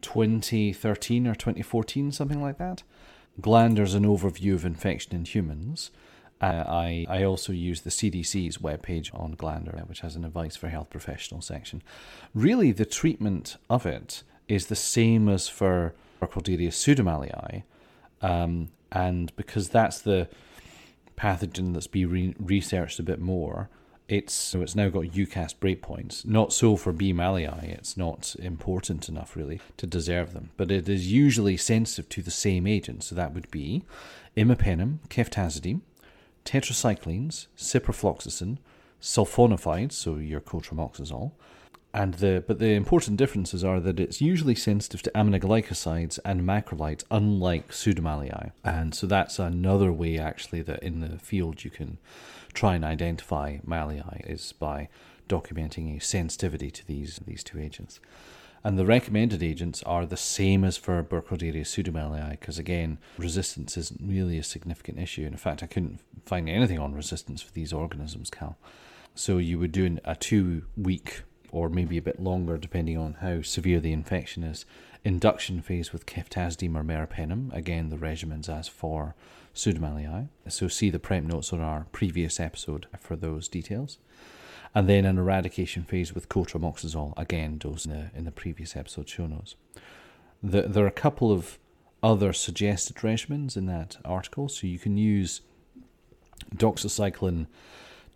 2013 0.00 1.26
or 1.26 1.34
2014, 1.34 2.12
something 2.12 2.40
like 2.40 2.56
that. 2.56 2.82
Glanders: 3.42 3.92
An 3.92 4.06
Overview 4.06 4.54
of 4.54 4.64
Infection 4.64 5.14
in 5.14 5.26
Humans. 5.26 5.90
Uh, 6.40 6.64
I 6.66 7.06
I 7.08 7.24
also 7.24 7.52
use 7.52 7.80
the 7.80 7.90
CDC's 7.90 8.58
webpage 8.58 9.12
on 9.12 9.34
glandar, 9.34 9.88
which 9.88 10.00
has 10.00 10.16
an 10.16 10.24
advice 10.24 10.56
for 10.56 10.68
health 10.68 10.90
professionals 10.90 11.46
section. 11.46 11.82
Really, 12.34 12.72
the 12.72 12.84
treatment 12.84 13.56
of 13.68 13.86
it 13.86 14.22
is 14.46 14.66
the 14.66 14.76
same 14.76 15.28
as 15.28 15.48
for 15.48 15.94
Burkholderia 16.20 16.68
pseudomallei, 16.68 17.64
um, 18.22 18.68
and 18.92 19.34
because 19.36 19.68
that's 19.70 20.00
the 20.00 20.28
pathogen 21.16 21.74
that's 21.74 21.88
been 21.88 22.10
re- 22.10 22.34
researched 22.38 22.98
a 22.98 23.02
bit 23.02 23.20
more. 23.20 23.68
It's 24.08 24.32
so 24.32 24.62
it's 24.62 24.74
now 24.74 24.88
got 24.88 25.04
UCAS 25.04 25.54
breakpoints. 25.56 26.24
Not 26.24 26.52
so 26.52 26.76
for 26.76 26.92
B. 26.94 27.12
malii. 27.12 27.62
It's 27.64 27.94
not 27.96 28.34
important 28.38 29.08
enough 29.08 29.36
really 29.36 29.60
to 29.76 29.86
deserve 29.86 30.32
them, 30.32 30.50
but 30.56 30.70
it 30.70 30.88
is 30.88 31.12
usually 31.12 31.58
sensitive 31.58 32.08
to 32.10 32.22
the 32.22 32.30
same 32.30 32.66
agent. 32.66 33.02
So 33.04 33.14
that 33.16 33.34
would 33.34 33.50
be 33.50 33.82
imipenem, 34.34 35.00
ceftazidime, 35.10 35.82
tetracyclines, 36.48 37.46
ciprofloxacin, 37.58 38.56
sulfonified, 39.02 39.92
so 39.92 40.16
your 40.16 40.40
cotrimoxazole, 40.40 41.32
and 41.92 42.14
the 42.14 42.42
but 42.46 42.58
the 42.58 42.72
important 42.72 43.18
differences 43.18 43.62
are 43.62 43.80
that 43.80 44.00
it's 44.00 44.20
usually 44.20 44.54
sensitive 44.54 45.02
to 45.02 45.10
aminoglycosides 45.10 46.18
and 46.24 46.40
macrolides, 46.42 47.04
unlike 47.10 47.68
pseudomallei. 47.68 48.52
And 48.64 48.94
so 48.94 49.06
that's 49.06 49.38
another 49.38 49.92
way 49.92 50.18
actually 50.18 50.62
that 50.62 50.82
in 50.82 51.00
the 51.00 51.18
field 51.18 51.64
you 51.64 51.70
can 51.70 51.98
try 52.54 52.74
and 52.74 52.84
identify 52.84 53.58
malei 53.66 54.28
is 54.28 54.52
by 54.52 54.88
documenting 55.28 55.94
a 55.94 56.00
sensitivity 56.00 56.70
to 56.70 56.86
these 56.86 57.20
these 57.26 57.44
two 57.44 57.58
agents. 57.58 58.00
And 58.64 58.78
the 58.78 58.86
recommended 58.86 59.42
agents 59.42 59.82
are 59.84 60.04
the 60.04 60.16
same 60.16 60.64
as 60.64 60.76
for 60.76 61.02
Burkholderia 61.02 61.62
pseudomallei, 61.62 62.30
because 62.30 62.58
again, 62.58 62.98
resistance 63.16 63.76
isn't 63.76 64.00
really 64.02 64.38
a 64.38 64.42
significant 64.42 64.98
issue. 64.98 65.24
In 65.24 65.36
fact, 65.36 65.62
I 65.62 65.66
couldn't 65.66 66.00
find 66.26 66.48
anything 66.48 66.78
on 66.78 66.94
resistance 66.94 67.40
for 67.40 67.52
these 67.52 67.72
organisms, 67.72 68.30
Cal. 68.30 68.58
So 69.14 69.38
you 69.38 69.58
would 69.58 69.72
do 69.72 69.98
a 70.04 70.16
two 70.16 70.64
week 70.76 71.22
or 71.50 71.68
maybe 71.68 71.96
a 71.96 72.02
bit 72.02 72.20
longer, 72.20 72.58
depending 72.58 72.98
on 72.98 73.14
how 73.14 73.42
severe 73.42 73.80
the 73.80 73.92
infection 73.92 74.44
is, 74.44 74.66
induction 75.04 75.62
phase 75.62 75.92
with 75.92 76.06
ceftazidime 76.06 76.76
or 76.76 76.84
meropenem. 76.84 77.52
Again, 77.54 77.88
the 77.88 77.96
regimens 77.96 78.48
as 78.48 78.68
for 78.68 79.14
pseudomallei. 79.54 80.28
So 80.48 80.68
see 80.68 80.90
the 80.90 80.98
prep 80.98 81.24
notes 81.24 81.52
on 81.52 81.60
our 81.60 81.86
previous 81.90 82.38
episode 82.38 82.86
for 82.98 83.16
those 83.16 83.48
details. 83.48 83.98
And 84.74 84.88
then 84.88 85.04
an 85.04 85.18
eradication 85.18 85.82
phase 85.82 86.14
with 86.14 86.28
cotrimoxazole. 86.28 87.14
Again, 87.16 87.58
those 87.62 87.86
in 87.86 87.92
the, 87.92 88.10
in 88.14 88.24
the 88.24 88.30
previous 88.30 88.76
episode 88.76 89.08
show 89.08 89.26
notes. 89.26 89.54
The, 90.42 90.62
there 90.62 90.84
are 90.84 90.88
a 90.88 90.92
couple 90.92 91.32
of 91.32 91.58
other 92.02 92.32
suggested 92.32 92.96
regimens 92.96 93.56
in 93.56 93.66
that 93.66 93.96
article. 94.04 94.48
So 94.48 94.66
you 94.66 94.78
can 94.78 94.96
use 94.96 95.40
doxycycline 96.54 97.46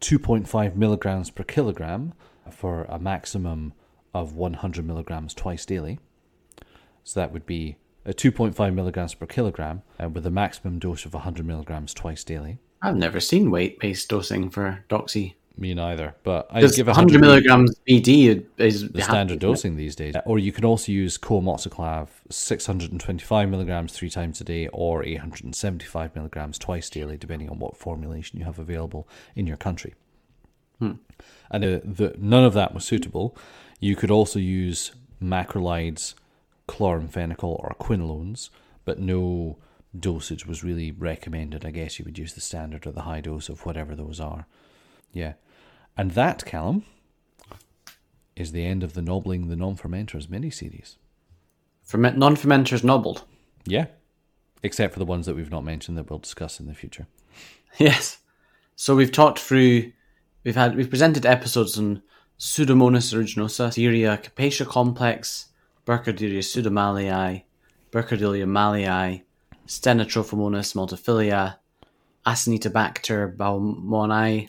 2.5 0.01 0.77
milligrams 0.77 1.31
per 1.31 1.45
kilogram 1.45 2.13
for 2.51 2.85
a 2.85 2.99
maximum 2.99 3.73
of 4.15 4.35
100 4.35 4.87
milligrams 4.87 5.35
twice 5.35 5.65
daily. 5.65 5.99
So 7.05 7.21
that 7.21 7.33
would 7.33 7.47
be 7.47 7.77
a 8.05 8.13
2.5 8.13 8.75
milligrams 8.75 9.15
per 9.15 9.27
kilogram 9.27 9.83
uh, 10.03 10.09
with 10.09 10.27
a 10.27 10.31
maximum 10.31 10.79
dose 10.79 11.05
of 11.05 11.15
100 11.15 11.47
milligrams 11.47 11.95
twice 11.95 12.25
daily. 12.25 12.59
I've 12.81 12.97
never 12.97 13.21
seen 13.21 13.51
weight-based 13.51 14.09
dosing 14.09 14.51
for 14.51 14.85
doxy. 14.89 15.35
Me 15.57 15.75
neither, 15.75 16.15
but 16.23 16.47
I 16.51 16.61
give 16.63 16.87
100 16.87 17.21
100 17.21 17.21
milligrams 17.21 17.79
BD 17.89 18.45
is 18.57 18.91
the 18.91 19.03
standard 19.03 19.39
dosing 19.39 19.77
these 19.77 19.95
days. 19.95 20.15
Or 20.25 20.39
you 20.39 20.51
can 20.51 20.65
also 20.65 20.91
use 20.91 21.19
comoxiclav 21.19 22.09
625 22.31 23.49
milligrams 23.49 23.93
three 23.93 24.09
times 24.09 24.41
a 24.41 24.45
day 24.45 24.69
or 24.69 25.05
875 25.05 26.17
milligrams 26.17 26.59
twice 26.59 26.89
daily, 26.89 27.19
depending 27.19 27.51
on 27.51 27.59
what 27.59 27.77
formulation 27.77 28.39
you 28.39 28.47
have 28.47 28.59
available 28.59 29.07
in 29.37 29.47
your 29.47 29.59
country. 29.59 29.95
And 31.51 31.65
uh, 31.65 31.81
the, 31.85 32.15
none 32.19 32.45
of 32.45 32.55
that 32.55 32.75
was 32.75 32.85
suitable. 32.85 33.37
You 33.79 33.95
could 33.97 34.11
also 34.11 34.39
use 34.39 34.93
macrolides, 35.23 36.15
chloramphenicol, 36.69 37.45
or 37.45 37.75
quinolones, 37.79 38.51
but 38.85 38.99
no 38.99 39.59
dosage 39.99 40.47
was 40.47 40.65
really 40.65 40.91
recommended. 40.91 41.65
I 41.65 41.71
guess 41.71 41.99
you 41.99 42.05
would 42.05 42.19
use 42.19 42.35
the 42.35 42.41
standard 42.41 42.87
or 42.87 42.93
the 42.93 43.03
high 43.03 43.21
dose 43.21 43.49
of 43.49 43.65
whatever 43.67 43.95
those 43.95 44.19
are. 44.19 44.47
Yeah. 45.13 45.35
And 45.97 46.13
that, 46.13 46.45
Callum, 46.45 46.85
is 48.35 48.53
the 48.53 48.65
end 48.65 48.83
of 48.83 48.95
the 48.95 49.03
Nobbling 49.03 49.49
the 49.49 49.57
Non-Fermenters 49.57 50.31
mini-series. 50.31 50.97
Ferment- 51.83 52.17
non-fermenters 52.17 52.83
nobbled. 52.83 53.25
Yeah. 53.67 53.87
Except 54.63 54.93
for 54.93 54.99
the 54.99 55.05
ones 55.05 55.27
that 55.27 55.37
we've 55.37 55.51
not 55.51 55.65
mentioned 55.65 55.99
that 55.99 56.09
we'll 56.09 56.19
discuss 56.19 56.61
in 56.61 56.67
the 56.67 56.75
future. 56.75 57.07
Yes. 57.79 58.19
So 58.77 58.97
we've 58.97 59.13
talked 59.13 59.39
through, 59.39 59.93
we've 60.45 60.57
had, 60.57 60.77
we've 60.77 60.89
presented 60.91 61.27
episodes 61.27 61.79
on 61.79 62.03
Pseudomonas 62.39 63.13
aeruginosa, 63.13 63.73
Seria 63.73 64.17
capacia 64.17 64.67
complex, 64.67 65.49
Burkholderia 65.87 66.39
pseudomallei, 66.39 67.43
Burkholderia 67.91 68.47
mallei, 68.47 69.23
Stenotrophomonas 69.67 70.75
multifilia, 70.75 71.57
Acinetobacter 72.27 73.37
baumannii, 73.37 74.49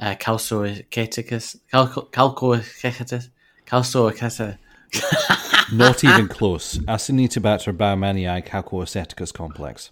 uh, 0.00 0.14
Calcoaceticus, 0.14 1.58
Calco- 1.72 2.10
Calcoaceticus, 2.10 3.28
Calcoaceticus, 3.66 4.58
Not 5.72 6.02
even 6.02 6.26
close. 6.28 6.78
Acinetobacter 6.78 7.76
baumannii 7.76 8.44
calcoaceticus 8.44 9.32
complex. 9.32 9.90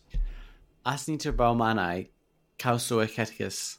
Acinetobacter 0.84 2.08
Calcoaceticus 2.58 3.78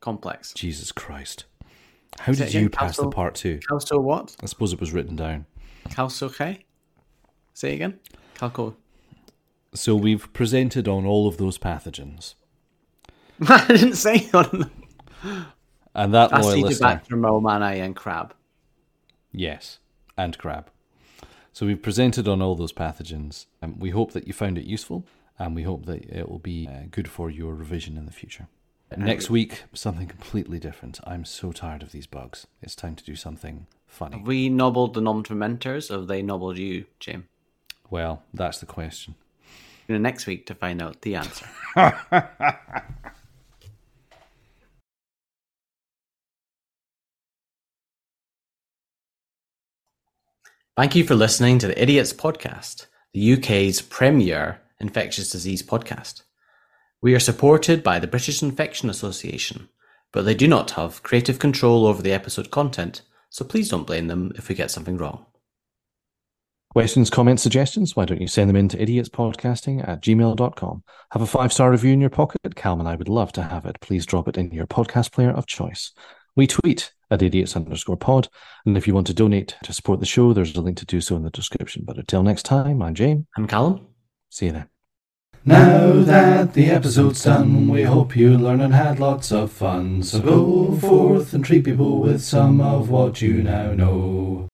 complex. 0.00 0.52
Jesus 0.54 0.92
Christ. 0.92 1.44
How 2.18 2.32
did 2.32 2.52
you 2.52 2.68
pass 2.68 2.98
the 2.98 3.08
part 3.08 3.34
two? 3.34 3.60
Calco 3.70 4.02
what? 4.02 4.36
I 4.42 4.46
suppose 4.46 4.72
it 4.72 4.80
was 4.80 4.92
written 4.92 5.16
down. 5.16 5.46
Calcoace? 5.88 6.58
Say 7.54 7.74
again. 7.74 7.98
Calco. 8.36 8.74
So 9.74 9.94
we've 9.96 10.30
presented 10.34 10.86
on 10.86 11.06
all 11.06 11.26
of 11.26 11.38
those 11.38 11.56
pathogens. 11.56 12.34
I 13.48 13.66
didn't 13.68 13.94
say 13.94 14.28
on 14.34 14.48
them. 14.52 14.81
And 15.94 16.14
that 16.14 16.32
I 16.32 16.40
loyal 16.40 16.60
listener, 16.62 16.88
Acinetobacter 16.88 17.20
baumannii 17.20 17.84
and 17.84 17.94
crab. 17.94 18.34
yes, 19.30 19.78
and 20.16 20.38
crab. 20.38 20.70
So 21.52 21.66
we've 21.66 21.82
presented 21.82 22.26
on 22.26 22.40
all 22.40 22.54
those 22.54 22.72
pathogens. 22.72 23.46
And 23.60 23.78
we 23.80 23.90
hope 23.90 24.12
that 24.12 24.26
you 24.26 24.32
found 24.32 24.56
it 24.56 24.64
useful, 24.64 25.04
and 25.38 25.54
we 25.54 25.64
hope 25.64 25.84
that 25.86 26.04
it 26.04 26.28
will 26.28 26.38
be 26.38 26.66
uh, 26.66 26.84
good 26.90 27.08
for 27.08 27.30
your 27.30 27.54
revision 27.54 27.96
in 27.98 28.06
the 28.06 28.12
future. 28.12 28.48
Next 28.96 29.30
week, 29.30 29.62
something 29.72 30.06
completely 30.06 30.58
different. 30.58 31.00
I'm 31.04 31.24
so 31.24 31.50
tired 31.52 31.82
of 31.82 31.92
these 31.92 32.06
bugs. 32.06 32.46
It's 32.60 32.76
time 32.76 32.94
to 32.96 33.04
do 33.04 33.16
something 33.16 33.66
funny. 33.86 34.18
Have 34.18 34.26
we 34.26 34.50
nobbled 34.50 34.92
the 34.92 35.00
non-fermenters, 35.00 35.90
or 35.90 36.00
have 36.00 36.08
they 36.08 36.20
nobbled 36.20 36.58
you, 36.58 36.84
Jim? 37.00 37.26
Well, 37.88 38.22
that's 38.34 38.58
the 38.58 38.66
question. 38.66 39.14
Tune 39.86 39.96
in 39.96 40.02
next 40.02 40.26
week 40.26 40.46
to 40.46 40.54
find 40.54 40.82
out 40.82 41.00
the 41.02 41.14
answer. 41.16 41.46
Thank 50.74 50.96
you 50.96 51.04
for 51.04 51.14
listening 51.14 51.58
to 51.58 51.66
the 51.66 51.82
Idiots 51.82 52.14
Podcast, 52.14 52.86
the 53.12 53.34
UK's 53.34 53.82
premier 53.82 54.62
infectious 54.80 55.30
disease 55.30 55.62
podcast. 55.62 56.22
We 57.02 57.14
are 57.14 57.20
supported 57.20 57.82
by 57.82 57.98
the 57.98 58.06
British 58.06 58.42
Infection 58.42 58.88
Association, 58.88 59.68
but 60.14 60.24
they 60.24 60.34
do 60.34 60.48
not 60.48 60.70
have 60.70 61.02
creative 61.02 61.38
control 61.38 61.86
over 61.86 62.00
the 62.00 62.14
episode 62.14 62.50
content, 62.50 63.02
so 63.28 63.44
please 63.44 63.68
don't 63.68 63.86
blame 63.86 64.06
them 64.06 64.32
if 64.36 64.48
we 64.48 64.54
get 64.54 64.70
something 64.70 64.96
wrong. 64.96 65.26
Questions, 66.70 67.10
comments, 67.10 67.42
suggestions? 67.42 67.94
Why 67.94 68.06
don't 68.06 68.22
you 68.22 68.26
send 68.26 68.48
them 68.48 68.56
in 68.56 68.68
to 68.68 68.78
idiotspodcasting 68.78 69.86
at 69.86 70.00
gmail.com? 70.00 70.84
Have 71.10 71.22
a 71.22 71.26
five 71.26 71.52
star 71.52 71.70
review 71.70 71.92
in 71.92 72.00
your 72.00 72.08
pocket? 72.08 72.56
Calm 72.56 72.80
and 72.80 72.88
I 72.88 72.96
would 72.96 73.10
love 73.10 73.30
to 73.32 73.42
have 73.42 73.66
it. 73.66 73.78
Please 73.82 74.06
drop 74.06 74.26
it 74.26 74.38
in 74.38 74.50
your 74.52 74.66
podcast 74.66 75.12
player 75.12 75.32
of 75.32 75.44
choice. 75.46 75.92
We 76.34 76.46
tweet 76.46 76.92
at 77.12 77.22
idiots 77.22 77.54
underscore 77.54 77.96
pod. 77.96 78.28
And 78.64 78.76
if 78.76 78.86
you 78.88 78.94
want 78.94 79.06
to 79.08 79.14
donate 79.14 79.54
to 79.64 79.72
support 79.72 80.00
the 80.00 80.06
show, 80.06 80.32
there's 80.32 80.56
a 80.56 80.60
link 80.60 80.78
to 80.78 80.86
do 80.86 81.00
so 81.00 81.14
in 81.14 81.22
the 81.22 81.30
description. 81.30 81.84
But 81.84 81.98
until 81.98 82.22
next 82.22 82.44
time, 82.44 82.82
I'm 82.82 82.94
James. 82.94 83.26
I'm 83.36 83.46
Callum. 83.46 83.86
See 84.30 84.46
you 84.46 84.52
then. 84.52 84.68
Now 85.44 86.02
that 86.04 86.54
the 86.54 86.70
episode's 86.70 87.24
done, 87.24 87.68
we 87.68 87.82
hope 87.82 88.16
you 88.16 88.38
learned 88.38 88.62
and 88.62 88.72
had 88.74 89.00
lots 89.00 89.32
of 89.32 89.52
fun. 89.52 90.02
So 90.04 90.20
go 90.20 90.76
forth 90.78 91.34
and 91.34 91.44
treat 91.44 91.64
people 91.64 92.00
with 92.00 92.22
some 92.22 92.60
of 92.60 92.88
what 92.88 93.20
you 93.20 93.42
now 93.42 93.72
know. 93.72 94.48